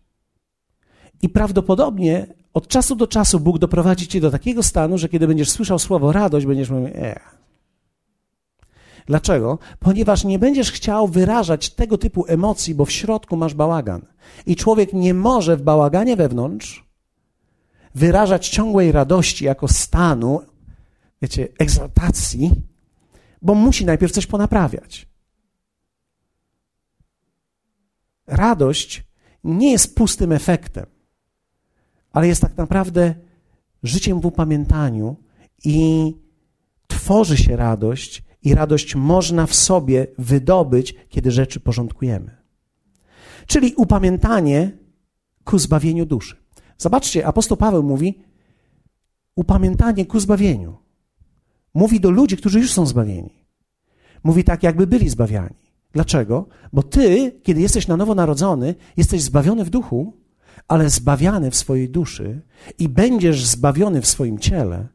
[1.21, 5.49] I prawdopodobnie od czasu do czasu Bóg doprowadzi cię do takiego stanu, że kiedy będziesz
[5.49, 7.19] słyszał słowo radość, będziesz mówił, e,
[9.09, 9.57] Dlaczego?
[9.79, 14.01] Ponieważ nie będziesz chciał wyrażać tego typu emocji, bo w środku masz bałagan.
[14.45, 16.85] I człowiek nie może w bałaganie wewnątrz
[17.95, 20.41] wyrażać ciągłej radości jako stanu,
[21.21, 22.51] wiecie, egzaltacji,
[23.41, 25.07] bo musi najpierw coś ponaprawiać.
[28.27, 29.03] Radość
[29.43, 30.85] nie jest pustym efektem,
[32.13, 33.15] ale jest tak naprawdę
[33.83, 35.15] życiem w upamiętaniu
[35.65, 36.13] i
[36.87, 42.37] tworzy się radość i radość można w sobie wydobyć, kiedy rzeczy porządkujemy.
[43.47, 44.77] Czyli upamiętanie
[45.43, 46.35] ku zbawieniu duszy.
[46.77, 48.19] Zobaczcie, apostoł Paweł mówi
[49.35, 50.77] upamiętanie ku zbawieniu.
[51.73, 53.45] Mówi do ludzi, którzy już są zbawieni.
[54.23, 55.73] Mówi tak, jakby byli zbawiani.
[55.91, 56.47] Dlaczego?
[56.73, 60.13] Bo ty, kiedy jesteś na nowo narodzony, jesteś zbawiony w duchu,
[60.67, 62.41] ale zbawiany w swojej duszy
[62.79, 64.87] i będziesz zbawiony w swoim ciele,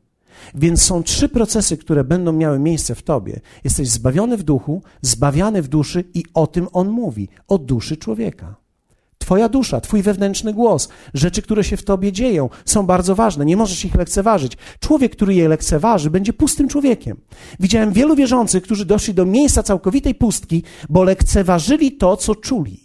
[0.54, 3.40] więc są trzy procesy, które będą miały miejsce w tobie.
[3.64, 8.64] Jesteś zbawiony w duchu, zbawiany w duszy i o tym on mówi, o duszy człowieka.
[9.24, 13.44] Twoja dusza, Twój wewnętrzny głos, rzeczy, które się w Tobie dzieją, są bardzo ważne.
[13.44, 14.56] Nie możesz ich lekceważyć.
[14.80, 17.16] Człowiek, który je lekceważy, będzie pustym człowiekiem.
[17.60, 22.80] Widziałem wielu wierzących, którzy doszli do miejsca całkowitej pustki, bo lekceważyli to, co czuli.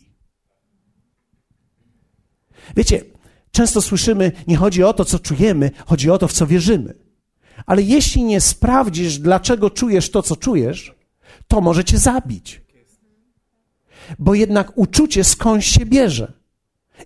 [2.76, 3.02] Wiecie,
[3.52, 7.09] często słyszymy, nie chodzi o to, co czujemy, chodzi o to, w co wierzymy.
[7.66, 10.96] Ale jeśli nie sprawdzisz, dlaczego czujesz to, co czujesz,
[11.48, 12.62] to może cię zabić.
[14.20, 16.34] Bo jednak uczucie skądś się bierze.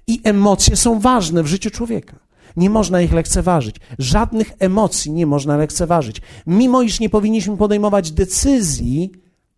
[0.07, 2.19] I emocje są ważne w życiu człowieka.
[2.57, 3.75] Nie można ich lekceważyć.
[3.99, 6.21] Żadnych emocji nie można lekceważyć.
[6.47, 9.11] Mimo iż nie powinniśmy podejmować decyzji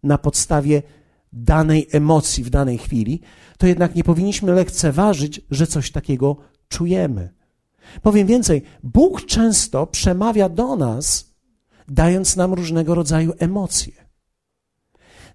[0.03, 0.81] na podstawie
[1.33, 3.21] danej emocji w danej chwili,
[3.57, 6.37] to jednak nie powinniśmy lekceważyć, że coś takiego
[6.69, 7.29] czujemy.
[8.01, 11.35] Powiem więcej, Bóg często przemawia do nas,
[11.87, 13.93] dając nam różnego rodzaju emocje.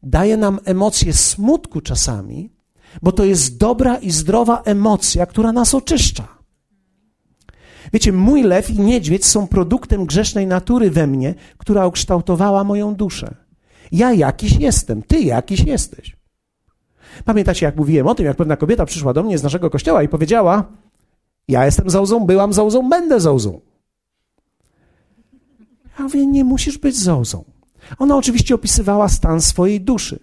[0.03, 2.53] Daje nam emocje smutku czasami,
[3.03, 6.29] bo to jest dobra i zdrowa emocja, która nas oczyszcza.
[7.93, 13.35] Wiecie, mój lew i niedźwiedź są produktem grzesznej natury we mnie, która ukształtowała moją duszę.
[13.93, 16.17] Ja jakiś jestem, ty jakiś jesteś.
[17.25, 20.09] Pamiętacie, jak mówiłem o tym, jak pewna kobieta przyszła do mnie z naszego kościoła i
[20.09, 20.65] powiedziała:
[21.51, 23.61] Ja jestem zołzą, byłam zołzą, będę zołzą.
[25.99, 27.45] Ja mówię: Nie musisz być zołzą.
[27.99, 30.19] Ona oczywiście opisywała stan swojej duszy.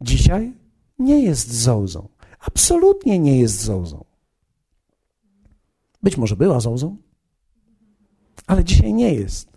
[0.00, 0.52] Dzisiaj
[0.98, 2.08] nie jest zołzą.
[2.46, 4.04] Absolutnie nie jest zołzą.
[6.02, 6.96] Być może była zołzą,
[8.46, 9.50] ale dzisiaj nie jest.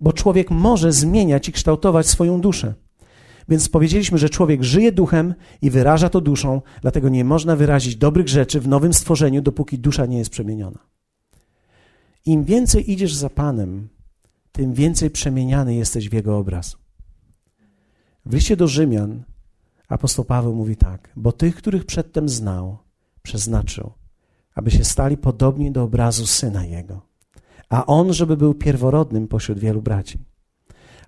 [0.00, 2.74] Bo człowiek może zmieniać i kształtować swoją duszę.
[3.48, 8.28] Więc powiedzieliśmy, że człowiek żyje duchem i wyraża to duszą, dlatego nie można wyrazić dobrych
[8.28, 10.78] rzeczy w nowym stworzeniu, dopóki dusza nie jest przemieniona.
[12.26, 13.88] Im więcej idziesz za Panem,
[14.52, 16.76] tym więcej przemieniany jesteś w Jego obraz.
[18.26, 19.24] W liście do Rzymian
[19.88, 22.78] apostoł Paweł mówi tak, bo tych, których przedtem znał,
[23.22, 23.92] przeznaczył,
[24.54, 27.06] aby się stali podobni do obrazu Syna Jego,
[27.68, 30.18] a On, żeby był pierworodnym pośród wielu braci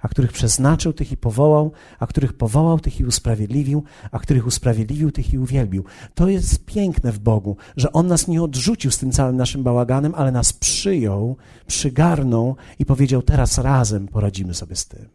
[0.06, 5.10] a których przeznaczył, tych i powołał, a których powołał, tych i usprawiedliwił, a których usprawiedliwił,
[5.10, 5.84] tych i uwielbił.
[6.14, 10.14] To jest piękne w Bogu, że On nas nie odrzucił z tym całym naszym bałaganem,
[10.14, 15.08] ale nas przyjął, przygarnął i powiedział: Teraz razem poradzimy sobie z tym.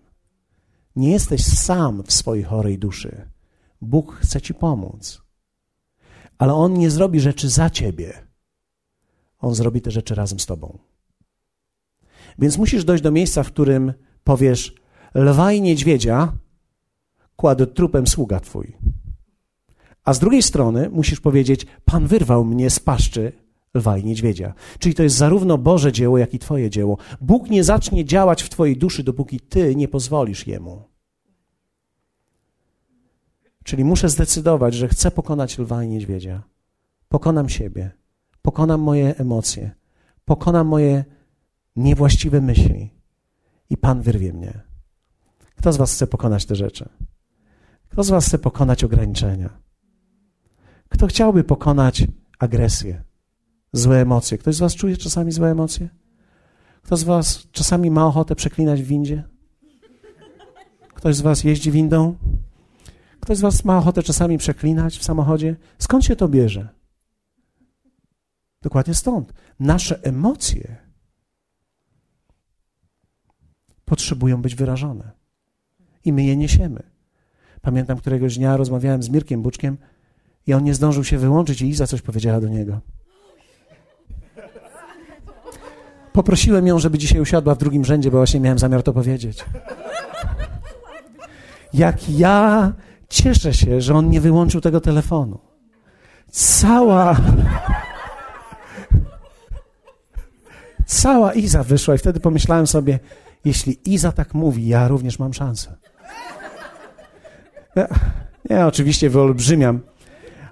[0.96, 3.28] Nie jesteś sam w swojej chorej duszy.
[3.82, 5.22] Bóg chce ci pomóc.
[6.38, 8.28] Ale On nie zrobi rzeczy za ciebie.
[9.40, 10.78] On zrobi te rzeczy razem z tobą.
[12.40, 14.81] Więc musisz dojść do miejsca, w którym powiesz:
[15.16, 16.34] lwa i niedźwiedzia
[17.36, 18.78] kładł trupem sługa twój.
[20.04, 23.32] A z drugiej strony musisz powiedzieć, Pan wyrwał mnie z paszczy
[23.74, 24.54] lwa i niedźwiedzia.
[24.80, 26.98] Czyli to jest zarówno Boże dzieło, jak i Twoje dzieło.
[27.22, 30.84] Bóg nie zacznie działać w Twojej duszy, dopóki Ty nie pozwolisz Jemu.
[33.64, 36.44] Czyli muszę zdecydować, że chcę pokonać lwa i niedźwiedzia.
[37.10, 37.92] Pokonam siebie,
[38.42, 39.72] pokonam moje emocje,
[40.26, 41.06] pokonam moje
[41.76, 42.90] niewłaściwe myśli
[43.70, 44.71] i Pan wyrwie mnie.
[45.62, 46.90] Kto z Was chce pokonać te rzeczy?
[47.90, 49.50] Kto z Was chce pokonać ograniczenia?
[50.90, 52.08] Kto chciałby pokonać
[52.40, 53.04] agresję,
[53.74, 54.38] złe emocje?
[54.38, 55.90] Ktoś z Was czuje czasami złe emocje?
[56.82, 59.24] Kto z Was czasami ma ochotę przeklinać w windzie?
[60.94, 62.16] Ktoś z Was jeździ windą?
[63.20, 65.56] Ktoś z Was ma ochotę czasami przeklinać w samochodzie?
[65.80, 66.70] Skąd się to bierze?
[68.62, 69.34] Dokładnie stąd.
[69.60, 70.78] Nasze emocje
[73.86, 75.21] potrzebują być wyrażone
[76.06, 76.84] i my je niesiemy.
[77.62, 79.78] Pamiętam któregoś dnia rozmawiałem z Mirkiem Buczkiem
[80.48, 82.80] i on nie zdążył się wyłączyć i Iza coś powiedziała do niego.
[86.14, 89.46] Poprosiłem ją, żeby dzisiaj usiadła w drugim rzędzie, bo właśnie miałem zamiar to powiedzieć.
[91.74, 92.74] Jak ja
[93.10, 95.40] cieszę się, że on nie wyłączył tego telefonu.
[96.32, 97.16] Cała.
[100.86, 103.00] Cała Iza wyszła i wtedy pomyślałem sobie,
[103.46, 105.78] jeśli Iza tak mówi, ja również mam szansę.
[108.50, 109.80] Ja oczywiście wyolbrzymiam,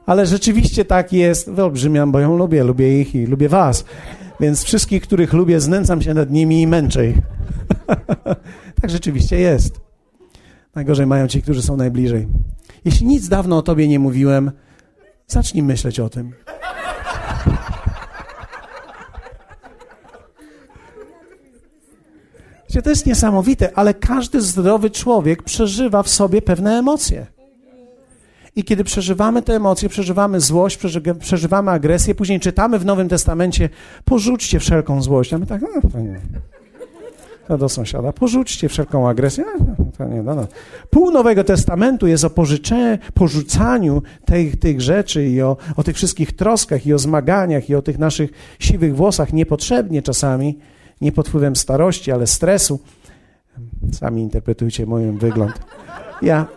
[0.05, 1.51] ale rzeczywiście tak jest.
[1.51, 3.85] Wyolbrzymiam, bo ją lubię, lubię ich i lubię was.
[4.39, 7.17] Więc wszystkich, których lubię, znęcam się nad nimi i męczę ich.
[8.81, 9.81] tak rzeczywiście jest.
[10.75, 12.27] Najgorzej mają ci, którzy są najbliżej.
[12.85, 14.51] Jeśli nic dawno o tobie nie mówiłem,
[15.27, 16.33] zacznij myśleć o tym.
[22.69, 27.25] Wiecie, to jest niesamowite, ale każdy zdrowy człowiek przeżywa w sobie pewne emocje.
[28.55, 30.79] I kiedy przeżywamy te emocje, przeżywamy złość,
[31.19, 33.69] przeżywamy agresję, później czytamy w Nowym Testamencie,
[34.05, 35.33] porzućcie wszelką złość.
[35.33, 35.69] A my tak, no,
[37.49, 39.43] No do sąsiada, porzućcie wszelką agresję.
[39.97, 40.47] To nie, no, no.
[40.89, 42.31] Pół Nowego Testamentu jest o
[43.13, 47.81] porzucaniu tych, tych rzeczy i o, o tych wszystkich troskach i o zmaganiach i o
[47.81, 50.57] tych naszych siwych włosach niepotrzebnie czasami,
[51.01, 52.79] nie pod wpływem starości, ale stresu.
[53.91, 55.53] Sami interpretujcie mój wygląd.
[56.21, 56.47] Ja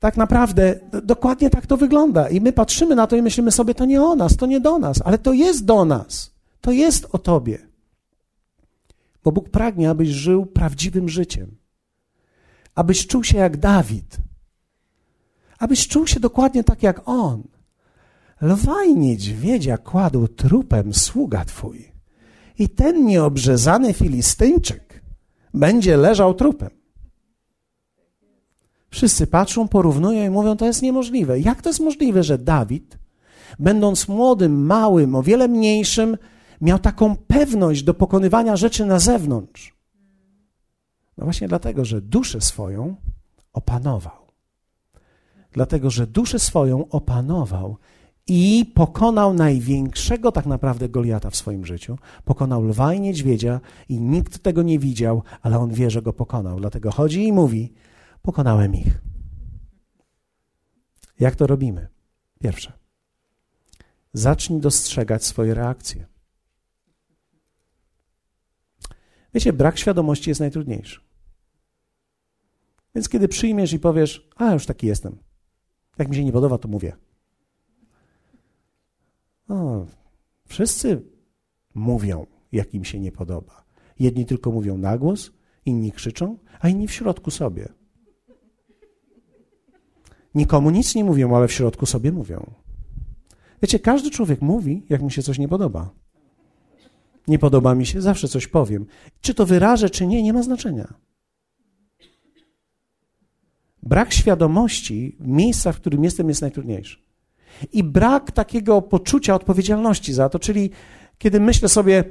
[0.00, 2.28] tak naprawdę dokładnie tak to wygląda.
[2.28, 4.78] I my patrzymy na to i myślimy sobie, to nie o nas, to nie do
[4.78, 6.30] nas, ale to jest do nas.
[6.60, 7.58] To jest o Tobie.
[9.24, 11.56] Bo Bóg pragnie, abyś żył prawdziwym życiem.
[12.74, 14.16] Abyś czuł się jak Dawid.
[15.58, 17.42] Abyś czuł się dokładnie tak jak on.
[18.40, 21.91] Lwa i niedźwiedzia kładł trupem sługa Twój.
[22.62, 25.02] I ten nieobrzezany Filistyńczyk
[25.54, 26.70] będzie leżał trupem.
[28.90, 31.40] Wszyscy patrzą, porównują i mówią, to jest niemożliwe.
[31.40, 32.98] Jak to jest możliwe, że Dawid,
[33.58, 36.16] będąc młodym, małym, o wiele mniejszym,
[36.60, 39.74] miał taką pewność do pokonywania rzeczy na zewnątrz?
[41.18, 42.96] No właśnie dlatego, że duszę swoją
[43.52, 44.26] opanował.
[45.52, 47.76] Dlatego, że duszę swoją opanował
[48.34, 51.98] i pokonał największego tak naprawdę Goliata w swoim życiu.
[52.24, 56.60] Pokonał lwa i niedźwiedzia i nikt tego nie widział, ale on wie, że go pokonał.
[56.60, 57.72] Dlatego chodzi i mówi:
[58.22, 59.00] Pokonałem ich.
[61.20, 61.88] Jak to robimy?
[62.40, 62.72] Pierwsze.
[64.12, 66.06] Zacznij dostrzegać swoje reakcje.
[69.34, 71.00] Wiecie, brak świadomości jest najtrudniejszy.
[72.94, 75.18] Więc kiedy przyjmiesz i powiesz, a już taki jestem,
[75.98, 76.96] jak mi się nie podoba, to mówię.
[79.52, 79.86] O,
[80.48, 81.02] wszyscy
[81.74, 83.64] mówią, jak im się nie podoba.
[83.98, 85.30] Jedni tylko mówią na głos,
[85.66, 87.68] inni krzyczą, a inni w środku sobie.
[90.34, 92.50] Nikomu nic nie mówią, ale w środku sobie mówią.
[93.62, 95.90] Wiecie, każdy człowiek mówi, jak mu się coś nie podoba.
[97.28, 98.86] Nie podoba mi się, zawsze coś powiem.
[99.20, 100.94] Czy to wyrażę, czy nie, nie ma znaczenia.
[103.82, 107.11] Brak świadomości miejsca, w którym jestem, jest najtrudniejszy.
[107.72, 110.70] I brak takiego poczucia odpowiedzialności za to, czyli
[111.18, 112.04] kiedy myślę sobie,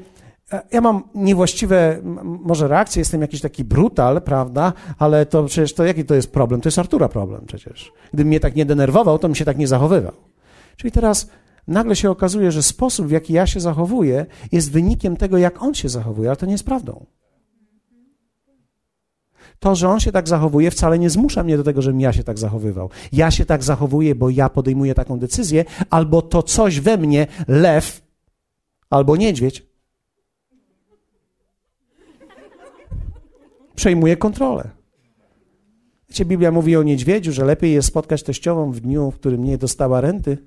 [0.51, 5.85] e, ja mam niewłaściwe może reakcje, jestem jakiś taki brutal, prawda, ale to przecież to
[5.85, 6.61] jaki to jest problem?
[6.61, 7.91] To jest Artura problem przecież.
[8.13, 10.13] Gdybym mnie tak nie denerwował, to bym się tak nie zachowywał.
[10.77, 11.29] Czyli teraz
[11.67, 15.73] nagle się okazuje, że sposób, w jaki ja się zachowuję, jest wynikiem tego, jak on
[15.73, 17.05] się zachowuje, ale to nie jest prawdą.
[19.61, 22.23] To, że on się tak zachowuje, wcale nie zmusza mnie do tego, żebym ja się
[22.23, 22.89] tak zachowywał.
[23.11, 28.01] Ja się tak zachowuję, bo ja podejmuję taką decyzję, albo to coś we mnie, lew
[28.89, 29.65] albo niedźwiedź,
[33.75, 34.69] przejmuje kontrolę.
[36.09, 39.57] Wiecie, Biblia mówi o niedźwiedziu, że lepiej jest spotkać teściową w dniu, w którym nie
[39.57, 40.37] dostała renty,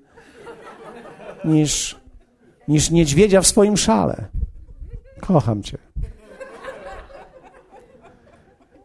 [1.44, 1.96] niż,
[2.68, 4.26] niż niedźwiedzia w swoim szale.
[5.20, 5.78] Kocham cię.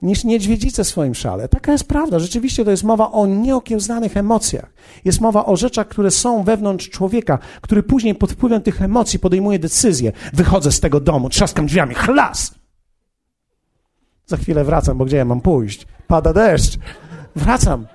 [0.02, 1.48] Niż niedźwiedzice w swoim szale.
[1.48, 2.20] Taka jest prawda.
[2.20, 4.74] Rzeczywiście to jest mowa o nieokiełznanych emocjach.
[5.06, 9.60] Jest mowa o rzeczach, które są wewnątrz człowieka, który później pod wpływem tych emocji podejmuje
[9.60, 10.12] decyzję.
[10.34, 12.60] Wychodzę z tego domu, trzaskam drzwiami, chlas!
[14.26, 15.88] Za chwilę wracam, bo gdzie ja mam pójść?
[16.08, 16.78] Pada deszcz.
[17.36, 17.88] Wracam.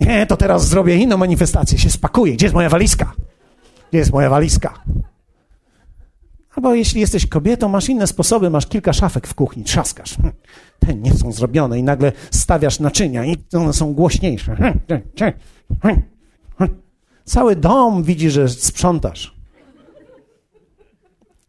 [0.00, 2.32] Nie, to teraz zrobię inną manifestację, się spakuję.
[2.32, 3.12] Gdzie jest moja walizka?
[3.90, 4.74] Gdzie jest moja walizka?
[6.56, 10.16] Albo jeśli jesteś kobietą, masz inne sposoby, masz kilka szafek w kuchni, trzaskasz.
[10.16, 10.32] Hm,
[10.78, 14.56] te nie są zrobione i nagle stawiasz naczynia i one są głośniejsze.
[14.56, 14.78] Hm,
[15.82, 16.02] hm,
[17.24, 19.34] Cały dom widzi, że sprzątasz.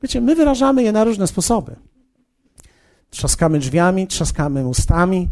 [0.03, 1.75] Wiecie, my wyrażamy je na różne sposoby.
[3.09, 5.29] Trzaskamy drzwiami, trzaskamy ustami.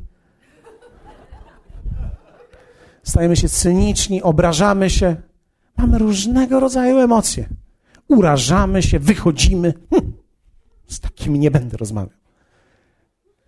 [3.03, 5.15] Stajemy się cyniczni, obrażamy się.
[5.77, 7.49] Mamy różnego rodzaju emocje.
[8.11, 9.73] Urażamy się, wychodzimy.
[9.89, 10.13] Hm,
[10.87, 12.17] z takimi nie będę rozmawiał.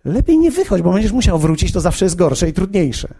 [0.04, 3.14] Lepiej nie wychodź, bo będziesz musiał wrócić, to zawsze jest gorsze i trudniejsze.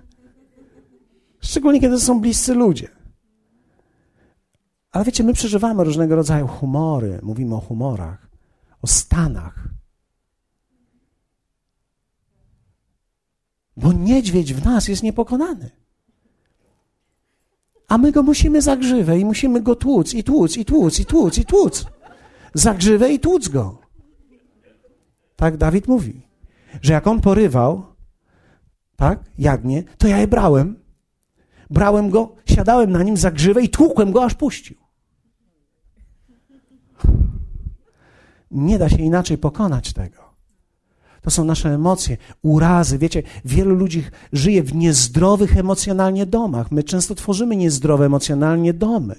[1.40, 2.88] Szczególnie kiedy są bliscy ludzie.
[4.90, 7.20] Ale wiecie, my przeżywamy różnego rodzaju humory.
[7.22, 8.28] Mówimy o humorach,
[8.82, 9.68] o stanach.
[13.76, 15.83] Bo niedźwiedź w nas jest niepokonany
[17.94, 21.06] a my go musimy za grzywę i musimy go tłuc i tłuc i tłuc i
[21.06, 21.86] tłuc i tłuc.
[22.54, 23.78] Za grzywę i tłuc go.
[25.36, 26.26] Tak Dawid mówi,
[26.82, 27.86] że jak on porywał,
[28.96, 30.76] tak, jagnię, to ja je brałem.
[31.70, 34.76] Brałem go, siadałem na nim za grzywę i tłukłem go, aż puścił.
[38.50, 40.23] Nie da się inaczej pokonać tego
[41.24, 42.98] to są nasze emocje, urazy.
[42.98, 46.70] Wiecie, wielu ludzi żyje w niezdrowych emocjonalnie domach.
[46.70, 49.16] My często tworzymy niezdrowe emocjonalnie domy,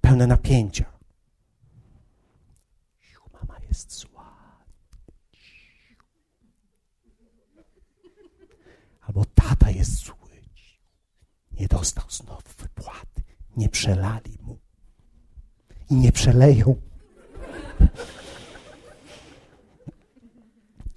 [0.00, 0.84] pełne napięcia.
[3.32, 4.36] Mama jest zła.
[9.00, 10.14] Albo tata jest zły.
[11.60, 13.22] Nie dostał znowu wypłaty.
[13.56, 14.58] Nie przelali mu.
[15.90, 16.76] I nie przeleją.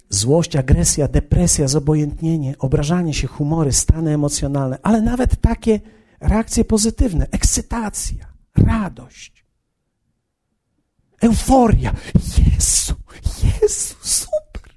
[0.10, 5.80] Złość, agresja, depresja, zobojętnienie, obrażanie się, humory, stany emocjonalne, ale nawet takie
[6.20, 9.46] reakcje pozytywne, ekscytacja, radość,
[11.22, 11.94] euforia.
[12.38, 12.94] Jezu,
[13.44, 14.74] Jezu, super.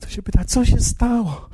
[0.00, 1.48] To się pyta, co się stało?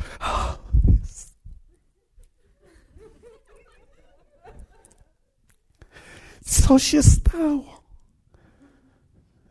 [6.44, 7.71] Co się stało?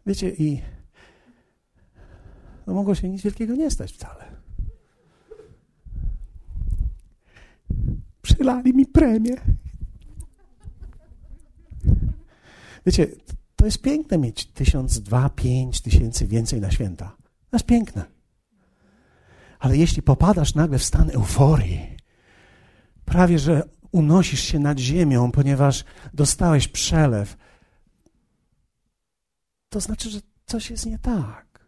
[0.05, 0.61] Wiecie, i
[2.67, 4.31] no mogło się nic wielkiego nie stać wcale.
[8.21, 9.35] Przylali mi premię.
[12.85, 13.07] Wiecie,
[13.55, 17.15] to jest piękne mieć tysiąc, dwa, pięć tysięcy więcej na święta.
[17.49, 18.05] To jest piękne.
[19.59, 21.97] Ale jeśli popadasz nagle w stan euforii,
[23.05, 27.37] prawie że unosisz się nad ziemią, ponieważ dostałeś przelew,
[29.71, 31.65] to znaczy, że coś jest nie tak.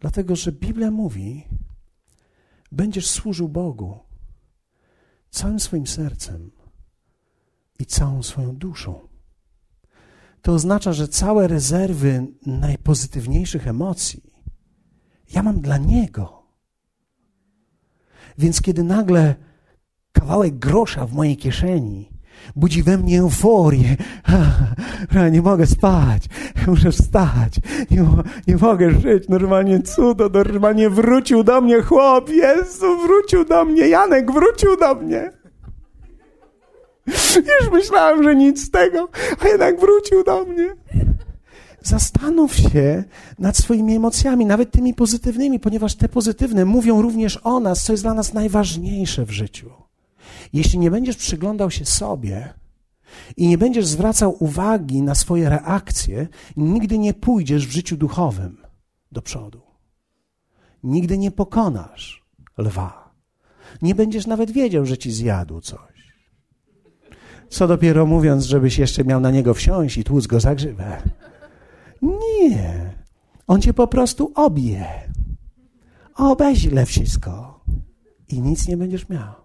[0.00, 1.44] Dlatego, że Biblia mówi,
[2.72, 3.98] będziesz służył Bogu
[5.30, 6.50] całym swoim sercem
[7.78, 9.08] i całą swoją duszą.
[10.42, 14.32] To oznacza, że całe rezerwy najpozytywniejszych emocji
[15.32, 16.42] ja mam dla Niego.
[18.38, 19.34] Więc kiedy nagle
[20.12, 22.11] kawałek grosza w mojej kieszeni
[22.56, 23.96] budzi we mnie euforię.
[25.32, 26.22] Nie mogę spać,
[26.66, 27.54] muszę wstać,
[27.90, 28.04] nie,
[28.48, 29.28] nie mogę żyć.
[29.28, 32.28] Normalnie cudo, normalnie wrócił do mnie chłop.
[32.28, 35.30] Jezu, wrócił do mnie, Janek wrócił do mnie.
[37.60, 39.08] Już myślałem, że nic z tego,
[39.40, 40.68] a jednak wrócił do mnie.
[41.82, 43.04] Zastanów się
[43.38, 48.04] nad swoimi emocjami, nawet tymi pozytywnymi, ponieważ te pozytywne mówią również o nas, co jest
[48.04, 49.70] dla nas najważniejsze w życiu.
[50.52, 52.54] Jeśli nie będziesz przyglądał się sobie
[53.36, 58.62] i nie będziesz zwracał uwagi na swoje reakcje, nigdy nie pójdziesz w życiu duchowym
[59.12, 59.60] do przodu.
[60.82, 62.24] Nigdy nie pokonasz
[62.58, 63.14] lwa.
[63.82, 65.92] Nie będziesz nawet wiedział, że ci zjadł coś.
[67.48, 71.02] Co dopiero mówiąc, żebyś jeszcze miał na niego wsiąść i tłuc go za grzywę.
[72.02, 72.94] Nie.
[73.46, 74.86] On cię po prostu obie.
[76.14, 77.60] Obeźle wszystko.
[78.28, 79.41] I nic nie będziesz miał.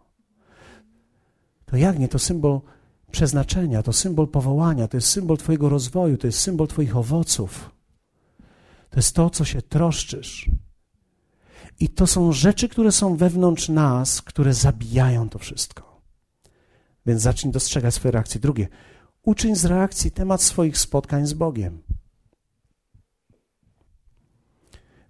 [1.67, 2.07] To jak nie?
[2.07, 2.61] To symbol
[3.11, 7.71] przeznaczenia, to symbol powołania, to jest symbol Twojego rozwoju, to jest symbol Twoich owoców.
[8.89, 10.49] To jest to, co się troszczysz.
[11.79, 16.01] I to są rzeczy, które są wewnątrz nas, które zabijają to wszystko.
[17.05, 18.41] Więc zacznij dostrzegać swoje reakcje.
[18.41, 18.67] Drugie,
[19.23, 21.83] uczyń z reakcji temat swoich spotkań z Bogiem.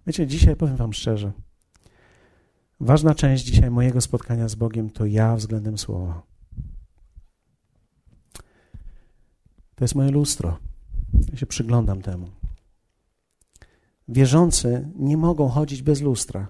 [0.07, 1.31] Wiecie, dzisiaj powiem Wam szczerze,
[2.79, 6.26] ważna część dzisiaj mojego spotkania z Bogiem to ja względem Słowa.
[9.77, 10.57] To jest moje lustro.
[11.31, 12.27] Ja się przyglądam temu.
[14.07, 16.47] Wierzący nie mogą chodzić bez lustra.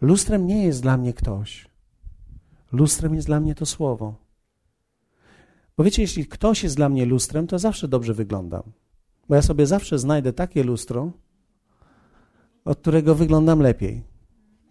[0.00, 1.68] Lustrem nie jest dla mnie ktoś.
[2.72, 4.14] Lustrem jest dla mnie to słowo.
[5.76, 8.62] Bo wiecie, jeśli ktoś jest dla mnie lustrem, to zawsze dobrze wyglądam.
[9.28, 11.12] Bo ja sobie zawsze znajdę takie lustro,
[12.64, 14.02] od którego wyglądam lepiej.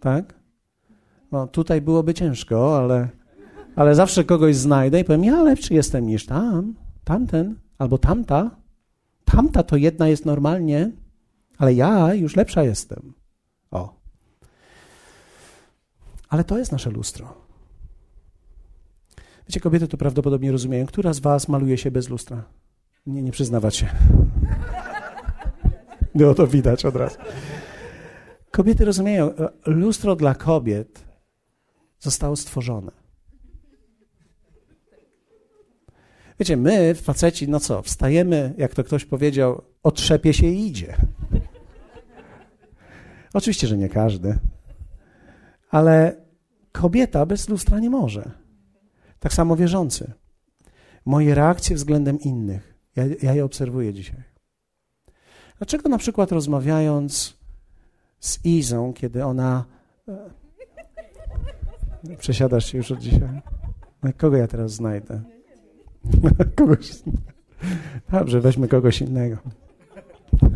[0.00, 0.34] Tak?
[1.32, 3.08] No, tutaj byłoby ciężko, ale
[3.80, 6.74] ale zawsze kogoś znajdę i powiem, ja lepszy jestem niż tam,
[7.04, 8.56] tamten, albo tamta.
[9.24, 10.90] Tamta to jedna jest normalnie,
[11.58, 13.14] ale ja już lepsza jestem.
[13.70, 14.00] O.
[16.28, 17.34] Ale to jest nasze lustro.
[19.48, 20.86] Wiecie, kobiety to prawdopodobnie rozumieją.
[20.86, 22.44] Która z was maluje się bez lustra?
[23.06, 23.86] Nie, nie przyznawać się.
[26.14, 27.16] No to widać od razu.
[28.50, 29.30] Kobiety rozumieją,
[29.66, 31.04] lustro dla kobiet
[31.98, 32.99] zostało stworzone.
[36.40, 40.96] Wiecie, my, faceci, no co, wstajemy, jak to ktoś powiedział, otrzepie się i idzie.
[43.34, 44.38] Oczywiście, że nie każdy.
[45.70, 46.16] Ale
[46.72, 48.30] kobieta bez lustra nie może.
[49.18, 50.12] Tak samo wierzący.
[51.04, 54.22] Moje reakcje względem innych, ja, ja je obserwuję dzisiaj.
[55.58, 57.36] Dlaczego na przykład rozmawiając
[58.20, 59.64] z Izą, kiedy ona.
[60.08, 60.30] E,
[62.16, 63.42] przesiadasz się już od dzisiaj?
[64.02, 65.39] No kogo ja teraz znajdę?
[66.56, 66.90] kogoś
[68.12, 69.36] Dobrze, weźmy kogoś innego.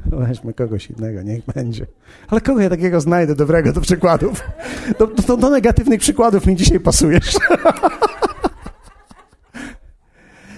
[0.06, 1.86] Weźmy kogoś innego, niech będzie.
[2.28, 4.40] Ale kogo ja takiego znajdę dobrego do przykładów?
[4.98, 7.36] Do, do, do negatywnych przykładów mi dzisiaj pasujesz.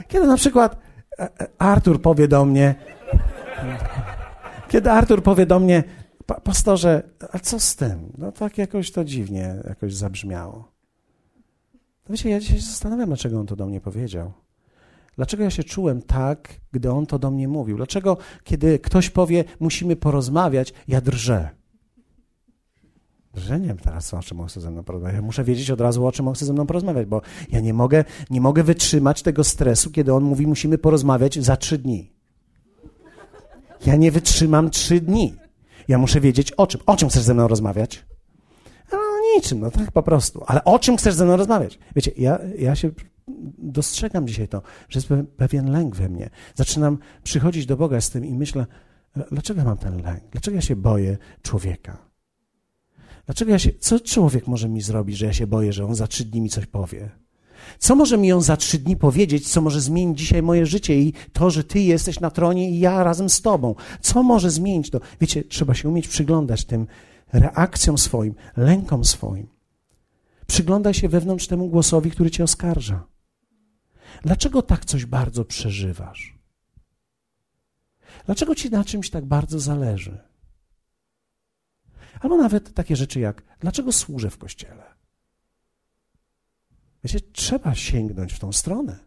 [0.08, 0.76] Kiedy na przykład
[1.18, 2.74] e, e, Artur powie do mnie,
[4.68, 5.84] kiedy Artur powie do mnie,
[6.26, 8.12] Pa, pastorze, a co z tym?
[8.18, 10.72] No tak jakoś to dziwnie jakoś zabrzmiało.
[12.08, 14.32] No wiecie, ja się zastanawiam, dlaczego on to do mnie powiedział.
[15.16, 17.76] Dlaczego ja się czułem tak, gdy on to do mnie mówił?
[17.76, 21.48] Dlaczego, kiedy ktoś powie, musimy porozmawiać, ja drżę?
[23.34, 25.16] Drżę, nie wiem teraz, o czym on chce ze mną porozmawiać.
[25.16, 27.20] Ja muszę wiedzieć od razu, o czym on chce ze mną porozmawiać, bo
[27.52, 31.78] ja nie mogę, nie mogę wytrzymać tego stresu, kiedy on mówi, musimy porozmawiać za trzy
[31.78, 32.12] dni.
[33.86, 35.34] Ja nie wytrzymam trzy dni.
[35.88, 36.80] Ja muszę wiedzieć o czym.
[36.86, 38.06] O czym chcesz ze mną rozmawiać?
[38.92, 38.98] No
[39.36, 40.44] niczym, no tak po prostu.
[40.46, 41.78] Ale o czym chcesz ze mną rozmawiać?
[41.96, 42.90] Wiecie, ja, ja się
[43.58, 46.30] dostrzegam dzisiaj to, że jest pewien lęk we mnie.
[46.54, 48.66] Zaczynam przychodzić do Boga z tym i myślę,
[49.30, 50.22] dlaczego mam ten lęk?
[50.30, 51.98] Dlaczego ja się boję człowieka?
[53.26, 56.06] Dlaczego ja się, co człowiek może mi zrobić, że ja się boję, że on za
[56.06, 57.10] trzy dni mi coś powie?
[57.78, 61.12] Co może mi on za trzy dni powiedzieć, co może zmienić dzisiaj moje życie i
[61.32, 63.74] to, że ty jesteś na tronie i ja razem z tobą?
[64.00, 65.00] Co może zmienić to?
[65.20, 66.86] Wiecie, trzeba się umieć przyglądać tym
[67.32, 69.46] reakcjom swoim, lękom swoim.
[70.46, 73.15] Przyglądaj się wewnątrz temu głosowi, który cię oskarża.
[74.22, 76.38] Dlaczego tak coś bardzo przeżywasz?
[78.26, 80.18] Dlaczego ci na czymś tak bardzo zależy?
[82.20, 84.94] Albo nawet takie rzeczy jak: dlaczego służę w kościele?
[87.04, 88.98] Wiecie, trzeba sięgnąć w tą stronę.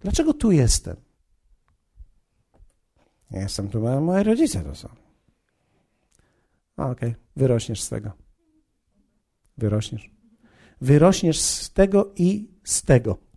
[0.00, 0.96] Dlaczego tu jestem?
[3.30, 4.88] Ja jestem tu, bo moi rodzice to są.
[6.76, 7.14] Okej, okay.
[7.36, 8.12] wyrośniesz z tego.
[9.58, 10.10] Wyrośniesz.
[10.80, 13.27] Wyrośniesz z tego i z tego.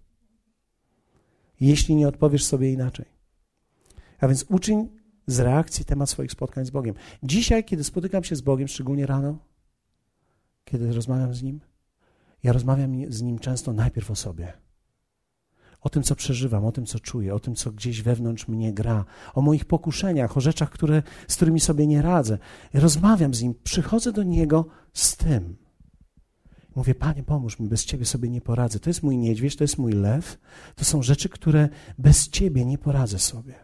[1.62, 3.06] Jeśli nie odpowiesz sobie inaczej.
[4.20, 4.90] A więc uczyń
[5.28, 6.96] z reakcji temat swoich spotkań z Bogiem.
[7.24, 9.38] Dzisiaj, kiedy spotykam się z Bogiem, szczególnie rano,
[10.66, 11.60] kiedy rozmawiam z Nim,
[12.44, 14.54] ja rozmawiam z Nim często najpierw o sobie.
[15.82, 19.06] O tym, co przeżywam, o tym, co czuję, o tym, co gdzieś wewnątrz mnie gra,
[19.34, 22.38] o moich pokuszeniach, o rzeczach, które, z którymi sobie nie radzę.
[22.74, 25.58] Rozmawiam z Nim, przychodzę do Niego z tym.
[26.76, 28.80] Mówię, Panie, pomóż mi, bez Ciebie sobie nie poradzę.
[28.80, 30.38] To jest mój niedźwiedź, to jest mój lew.
[30.76, 33.56] To są rzeczy, które bez Ciebie nie poradzę sobie.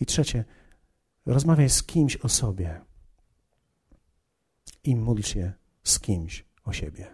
[0.00, 0.44] I trzecie,
[1.26, 2.80] rozmawiaj z kimś o sobie
[4.84, 5.52] i módl się
[5.84, 7.06] z kimś o siebie.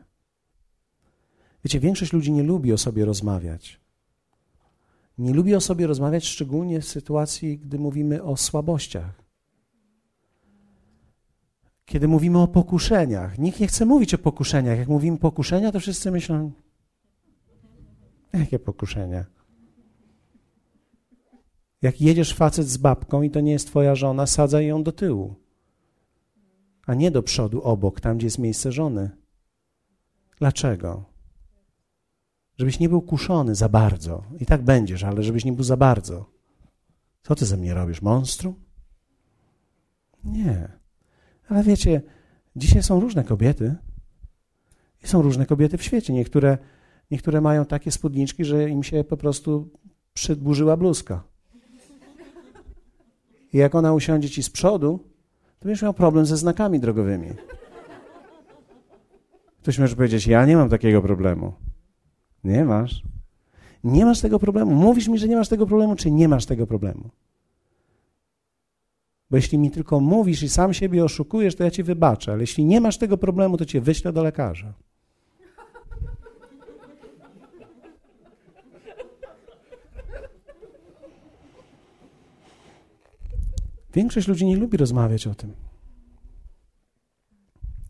[1.65, 3.81] Wiecie, większość ludzi nie lubi o sobie rozmawiać.
[5.19, 9.20] Nie lubi o sobie rozmawiać, szczególnie w sytuacji, gdy mówimy o słabościach.
[11.91, 13.39] Kiedy mówimy o pokuszeniach.
[13.39, 14.79] Nikt nie chce mówić o pokuszeniach.
[14.79, 16.53] Jak mówimy pokuszenia, to wszyscy myślą,
[18.33, 19.25] jakie pokuszenia?
[21.83, 25.35] Jak jedziesz facet z babką i to nie jest twoja żona, sadzaj ją do tyłu,
[26.87, 29.11] a nie do przodu, obok, tam gdzie jest miejsce żony.
[30.39, 31.05] Dlaczego?
[32.59, 34.23] Żebyś nie był kuszony za bardzo.
[34.41, 36.31] I tak będziesz, ale żebyś nie był za bardzo.
[37.23, 38.03] Co ty ze mnie robisz?
[38.03, 38.55] Monstrum?
[40.25, 40.80] Nie.
[41.51, 42.03] Ale wiecie,
[42.57, 43.75] dzisiaj są różne kobiety.
[45.05, 46.13] I są różne kobiety w świecie.
[46.13, 46.59] Niektóre,
[47.11, 49.71] niektóre mają takie spódniczki, że im się po prostu
[50.15, 51.23] przedburzyła bluzka.
[53.53, 54.99] I jak ona usiądzie ci z przodu,
[55.59, 57.29] to będziesz miał problem ze znakami drogowymi.
[59.63, 61.53] Ktoś może powiedzieć, ja nie mam takiego problemu.
[62.45, 63.03] Nie masz.
[63.85, 64.75] Nie masz tego problemu.
[64.75, 67.11] Mówisz mi, że nie masz tego problemu, czy nie masz tego problemu?
[69.31, 72.65] Bo jeśli mi tylko mówisz i sam siebie oszukujesz, to ja ci wybaczę, ale jeśli
[72.65, 74.75] nie masz tego problemu, to cię wyślę do lekarza.
[83.95, 85.53] Większość ludzi nie lubi rozmawiać o tym.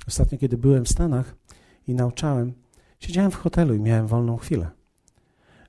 [0.09, 1.35] Ostatnio, kiedy byłem w Stanach
[1.87, 2.53] i nauczałem,
[3.01, 4.71] siedziałem w hotelu i miałem wolną chwilę.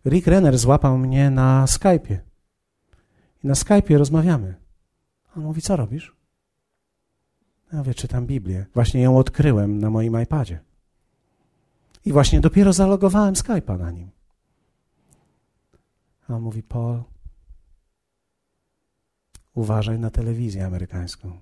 [0.06, 2.18] Rick Renner złapał mnie na Skype'ie.
[3.44, 4.61] I na Skype'ie rozmawiamy.
[5.38, 6.16] On mówi, co robisz?
[7.74, 8.66] Ja mówię, czytam Biblię.
[8.74, 10.60] Właśnie ją odkryłem na moim iPadzie.
[12.06, 14.12] I właśnie dopiero zalogowałem Skype'a na nim.
[16.28, 17.04] A on mówi, Paul,
[19.54, 21.42] Uważaj na telewizję amerykańską,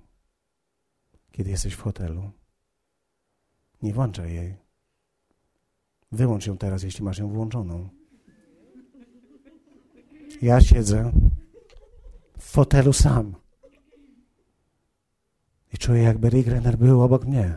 [1.32, 2.30] kiedy jesteś w hotelu.
[3.82, 4.56] Nie włączaj jej.
[6.12, 7.88] Wyłącz ją teraz, jeśli masz ją włączoną.
[10.42, 11.12] Ja siedzę
[12.38, 13.34] w fotelu sam
[15.72, 17.54] i czuję, jakby Rick Renner był obok mnie.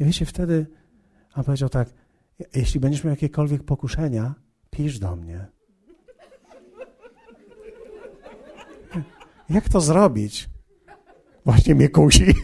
[0.00, 0.66] I wiecie, wtedy
[1.34, 1.88] on powiedział tak,
[2.54, 4.34] jeśli będziesz miał jakiekolwiek pokuszenia,
[4.70, 5.46] pisz do mnie.
[9.50, 10.50] Jak to zrobić?
[11.44, 12.34] Właśnie mnie kusi.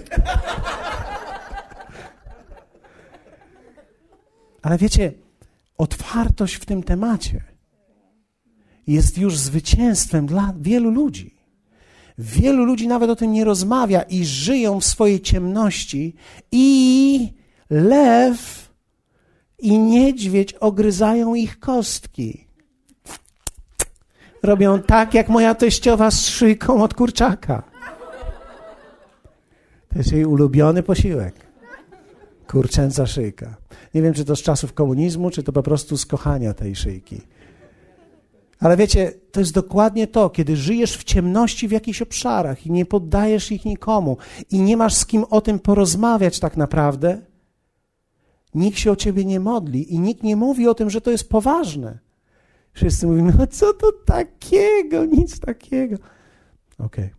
[4.62, 5.12] Ale wiecie,
[5.78, 7.44] otwartość w tym temacie
[8.86, 11.38] jest już zwycięstwem dla wielu ludzi.
[12.18, 16.14] Wielu ludzi nawet o tym nie rozmawia i żyją w swojej ciemności,
[16.52, 17.32] i
[17.70, 18.68] lew
[19.58, 22.46] i niedźwiedź ogryzają ich kostki.
[24.42, 27.62] Robią tak, jak moja teściowa z szyjką od kurczaka.
[29.88, 31.34] To jest jej ulubiony posiłek.
[32.46, 33.67] Kurczęca szyjka.
[33.94, 37.20] Nie wiem, czy to z czasów komunizmu, czy to po prostu z kochania tej szyjki.
[38.60, 42.86] Ale wiecie, to jest dokładnie to, kiedy żyjesz w ciemności w jakichś obszarach i nie
[42.86, 44.16] poddajesz ich nikomu
[44.50, 47.20] i nie masz z kim o tym porozmawiać tak naprawdę,
[48.54, 51.28] nikt się o ciebie nie modli i nikt nie mówi o tym, że to jest
[51.28, 51.98] poważne.
[52.72, 55.96] Wszyscy mówimy, no co to takiego, nic takiego.
[56.78, 57.04] Okej.
[57.04, 57.10] Okay.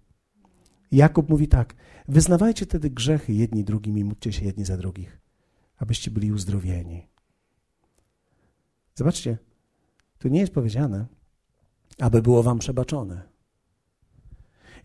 [0.92, 1.76] Jakub mówi tak,
[2.08, 5.20] wyznawajcie wtedy grzechy jedni drugim i módlcie się jedni za drugich,
[5.80, 7.08] abyście byli uzdrowieni.
[8.96, 9.38] Zobaczcie,
[10.18, 11.06] tu nie jest powiedziane,
[12.00, 13.30] aby było wam przebaczone.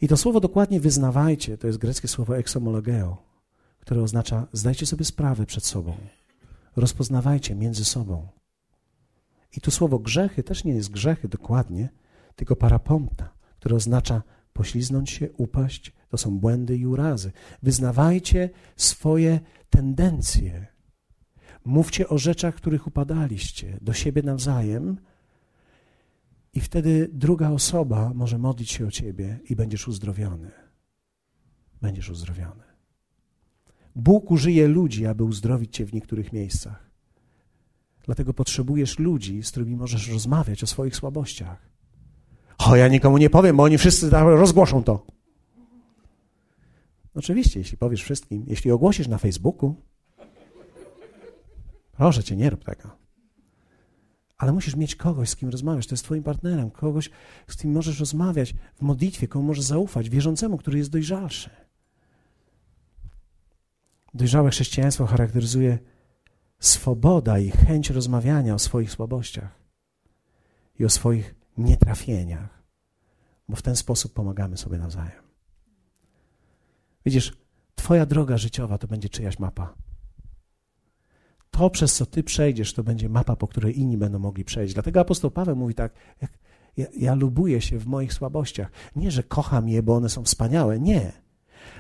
[0.01, 3.23] I to słowo dokładnie wyznawajcie, to jest greckie słowo exomologeo,
[3.79, 5.97] które oznacza zdajcie sobie sprawę przed sobą,
[6.77, 8.29] rozpoznawajcie między sobą.
[9.57, 11.89] I tu słowo grzechy też nie jest grzechy dokładnie,
[12.37, 14.23] tylko paraponta, które oznacza
[14.53, 17.33] pośliznąć się, upaść, to są błędy i urazy.
[17.63, 19.41] Wyznawajcie swoje
[19.71, 20.74] tendencje.
[21.65, 24.97] Mówcie o rzeczach, których upadaliście do siebie nawzajem,
[26.55, 30.51] i wtedy druga osoba może modlić się o ciebie i będziesz uzdrowiony.
[31.83, 32.63] Będziesz uzdrowiony.
[33.97, 36.91] Bóg użyje ludzi, aby uzdrowić cię w niektórych miejscach.
[38.05, 41.69] Dlatego potrzebujesz ludzi, z którymi możesz rozmawiać o swoich słabościach.
[42.59, 45.07] O, ja nikomu nie powiem, bo oni wszyscy rozgłoszą to.
[47.15, 49.75] Oczywiście, jeśli powiesz wszystkim, jeśli ogłosisz na Facebooku,
[51.97, 52.91] proszę cię, nie rób tego.
[54.39, 57.11] Ale musisz mieć kogoś, z kim rozmawiasz, to jest twoim partnerem, kogoś,
[57.49, 61.51] z kim możesz rozmawiać w modlitwie, komu możesz zaufać, wierzącemu, który jest dojrzalszy.
[64.15, 65.79] Dojrzałe chrześcijaństwo charakteryzuje
[66.59, 69.59] swoboda i chęć rozmawiania o swoich słabościach
[70.79, 72.63] i o swoich nietrafieniach,
[73.49, 75.23] bo w ten sposób pomagamy sobie nawzajem.
[77.07, 77.45] Widzisz,
[77.85, 79.75] Twoja droga życiowa to będzie czyjaś mapa
[81.59, 84.75] to, przez co ty przejdziesz, to będzie mapa, po której inni będą mogli przejść.
[84.75, 85.93] Dlatego apostoł Paweł mówi tak,
[86.23, 86.33] jak,
[86.77, 88.71] ja, ja lubuję się w moich słabościach.
[88.97, 90.81] Nie, że kocham je, bo one są wspaniałe.
[90.81, 91.13] Nie.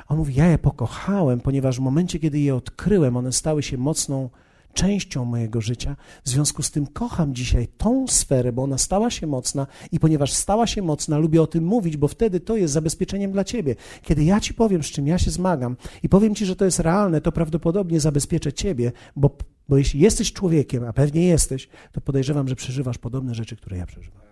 [0.08, 4.30] On mówi, ja je pokochałem, ponieważ w momencie, kiedy je odkryłem, one stały się mocną
[4.74, 5.96] częścią mojego życia.
[6.24, 10.32] W związku z tym kocham dzisiaj tą sferę, bo ona stała się mocna i ponieważ
[10.32, 13.76] stała się mocna, lubię o tym mówić, bo wtedy to jest zabezpieczeniem dla ciebie.
[14.02, 16.78] Kiedy ja ci powiem, z czym ja się zmagam i powiem ci, że to jest
[16.78, 19.30] realne, to prawdopodobnie zabezpieczę ciebie, bo,
[19.68, 23.86] bo jeśli jesteś człowiekiem, a pewnie jesteś, to podejrzewam, że przeżywasz podobne rzeczy, które ja
[23.86, 24.24] przeżywam.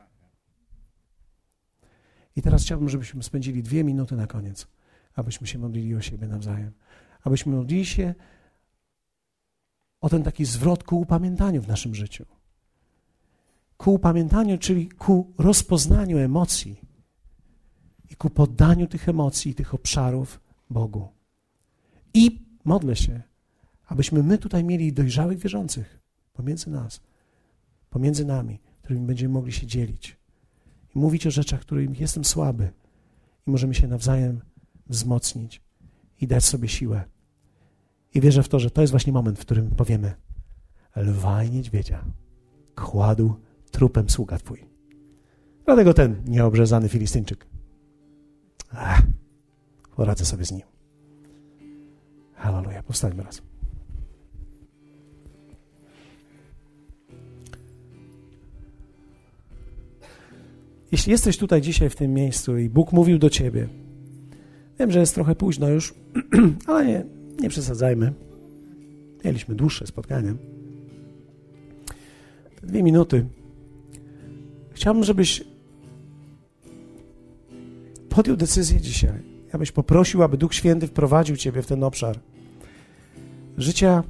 [2.36, 4.66] I teraz chciałbym, żebyśmy spędzili dwie minuty na koniec,
[5.14, 6.72] abyśmy się modlili o siebie nawzajem.
[7.22, 8.14] Abyśmy modlili się
[10.00, 12.26] o ten taki zwrot ku upamiętaniu w naszym życiu.
[13.76, 16.80] Ku upamiętaniu, czyli ku rozpoznaniu emocji
[18.10, 21.08] i ku poddaniu tych emocji tych obszarów Bogu.
[22.14, 23.22] I modlę się,
[23.92, 26.00] abyśmy my tutaj mieli dojrzałych wierzących
[26.32, 27.00] pomiędzy nas,
[27.90, 30.16] pomiędzy nami, którymi będziemy mogli się dzielić
[30.94, 32.70] i mówić o rzeczach, których jestem słaby
[33.46, 34.40] i możemy się nawzajem
[34.86, 35.62] wzmocnić
[36.20, 37.04] i dać sobie siłę.
[38.14, 40.14] I wierzę w to, że to jest właśnie moment, w którym powiemy
[40.96, 42.04] lwa i niedźwiedzia
[42.74, 43.34] kładł
[43.70, 44.64] trupem sługa twój.
[45.64, 47.46] Dlatego ten nieobrzezany Filistyńczyk.
[48.70, 49.02] Ach,
[49.96, 50.66] poradzę sobie z nim.
[52.34, 52.84] Hallelujah.
[52.84, 53.51] Powstańmy raz.
[60.92, 63.68] Jeśli jesteś tutaj dzisiaj w tym miejscu i Bóg mówił do ciebie,
[64.78, 65.94] wiem, że jest trochę późno już,
[66.66, 67.04] ale nie,
[67.40, 68.12] nie przesadzajmy.
[69.24, 70.34] Mieliśmy dłuższe spotkanie.
[72.62, 73.26] Dwie minuty.
[74.70, 75.44] Chciałbym, żebyś
[78.08, 79.22] podjął decyzję dzisiaj.
[79.52, 82.20] Ja byś poprosił, aby Duch Święty wprowadził Ciebie w ten obszar
[83.58, 84.02] życia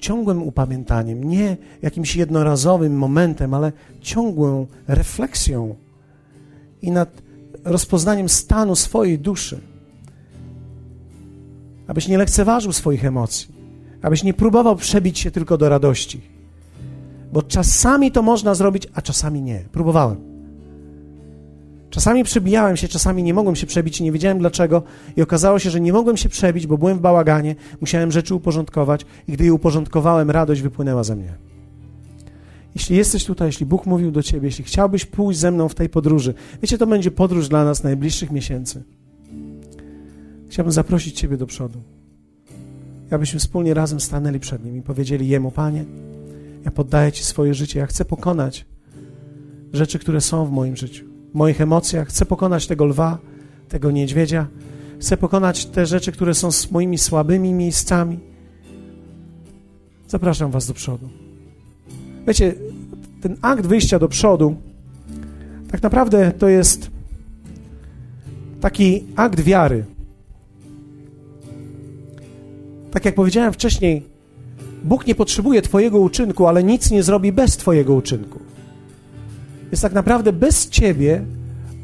[0.00, 5.74] ciągłym upamiętaniem, nie jakimś jednorazowym momentem, ale ciągłą refleksją
[6.82, 7.22] i nad
[7.64, 9.60] rozpoznaniem stanu swojej duszy
[11.90, 13.48] abyś nie lekceważył swoich emocji,
[14.02, 16.20] abyś nie próbował przebić się tylko do radości.
[17.32, 19.64] Bo czasami to można zrobić, a czasami nie.
[19.72, 20.29] Próbowałem.
[21.90, 24.82] Czasami przebijałem się, czasami nie mogłem się przebić i nie wiedziałem dlaczego.
[25.16, 29.06] I okazało się, że nie mogłem się przebić, bo byłem w bałaganie, musiałem rzeczy uporządkować
[29.28, 31.34] i gdy je uporządkowałem, radość wypłynęła ze mnie.
[32.74, 35.88] Jeśli jesteś tutaj, jeśli Bóg mówił do ciebie, jeśli chciałbyś pójść ze mną w tej
[35.88, 38.82] podróży, wiecie, to będzie podróż dla nas najbliższych miesięcy.
[40.48, 41.82] Chciałbym zaprosić ciebie do przodu.
[43.10, 45.84] Abyśmy wspólnie razem stanęli przed Nim i powiedzieli Jemu, Panie,
[46.64, 48.66] ja poddaję Ci swoje życie, ja chcę pokonać
[49.72, 51.04] rzeczy, które są w moim życiu,
[51.34, 53.18] moich emocjach, chcę pokonać tego lwa,
[53.68, 54.46] tego niedźwiedzia,
[55.00, 58.18] chcę pokonać te rzeczy, które są z moimi słabymi miejscami.
[60.08, 61.08] Zapraszam Was do przodu.
[62.26, 62.54] Wiecie,
[63.20, 64.56] ten akt wyjścia do przodu,
[65.70, 66.90] tak naprawdę to jest
[68.60, 69.84] taki akt wiary.
[72.90, 74.02] Tak jak powiedziałem wcześniej,
[74.84, 78.49] Bóg nie potrzebuje Twojego uczynku, ale nic nie zrobi bez Twojego uczynku.
[79.72, 81.24] Więc tak naprawdę bez Ciebie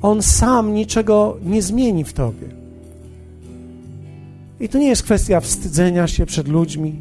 [0.02, 2.48] On sam niczego nie zmieni w Tobie.
[4.60, 7.00] I to nie jest kwestia wstydzenia się przed ludźmi.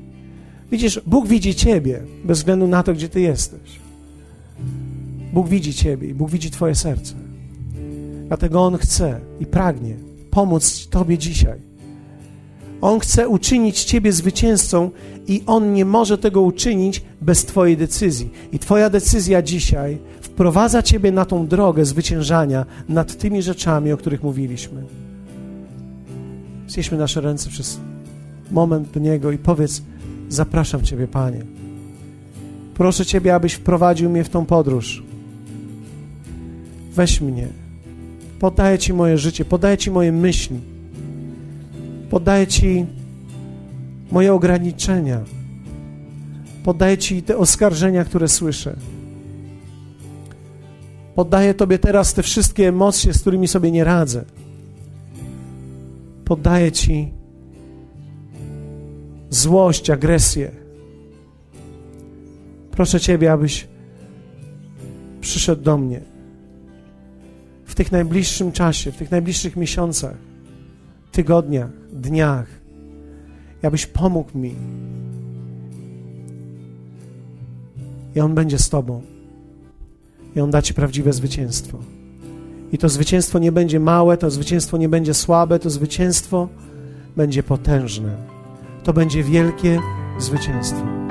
[0.72, 3.80] Widzisz, Bóg widzi Ciebie bez względu na to, gdzie Ty jesteś.
[5.34, 7.14] Bóg widzi Ciebie i Bóg widzi Twoje serce.
[8.28, 9.96] Dlatego On chce i pragnie
[10.32, 11.60] pomóc Tobie dzisiaj
[12.82, 14.92] on chce uczynić Ciebie zwycięzcą
[15.28, 18.30] i On nie może tego uczynić bez Twojej decyzji.
[18.52, 24.24] I Twoja decyzja dzisiaj wprowadza Ciebie na tą drogę zwyciężania nad tymi rzeczami, o których
[24.24, 24.84] mówiliśmy.
[26.68, 27.80] Zjeśmy nasze ręce przez
[28.52, 29.82] moment do Niego i powiedz:
[30.30, 31.46] Zapraszam Ciebie, Panie.
[32.74, 35.04] Proszę Ciebie, abyś wprowadził mnie w tą podróż.
[36.96, 37.48] Weź mnie.
[38.40, 40.75] Podaję Ci moje życie, podaję Ci moje myśli
[42.16, 42.86] Poddaję Ci
[44.12, 45.24] moje ograniczenia.
[46.64, 48.76] Poddaję Ci te oskarżenia, które słyszę.
[51.16, 54.26] Poddaję Tobie teraz te wszystkie emocje, z którymi sobie nie radzę.
[56.26, 57.12] Poddaję Ci
[59.30, 60.52] złość, agresję.
[62.72, 63.68] Proszę Ciebie, abyś
[65.22, 66.02] przyszedł do mnie
[67.66, 70.16] w tych najbliższym czasie, w tych najbliższych miesiącach
[71.12, 72.48] tygodniach, dniach,
[73.64, 74.56] abyś pomógł mi.
[78.16, 79.02] I On będzie z Tobą.
[80.36, 81.78] I On da Ci prawdziwe zwycięstwo.
[82.72, 86.48] I to zwycięstwo nie będzie małe, to zwycięstwo nie będzie słabe, to zwycięstwo
[87.18, 88.16] będzie potężne.
[88.84, 89.80] To będzie wielkie
[90.20, 91.05] zwycięstwo.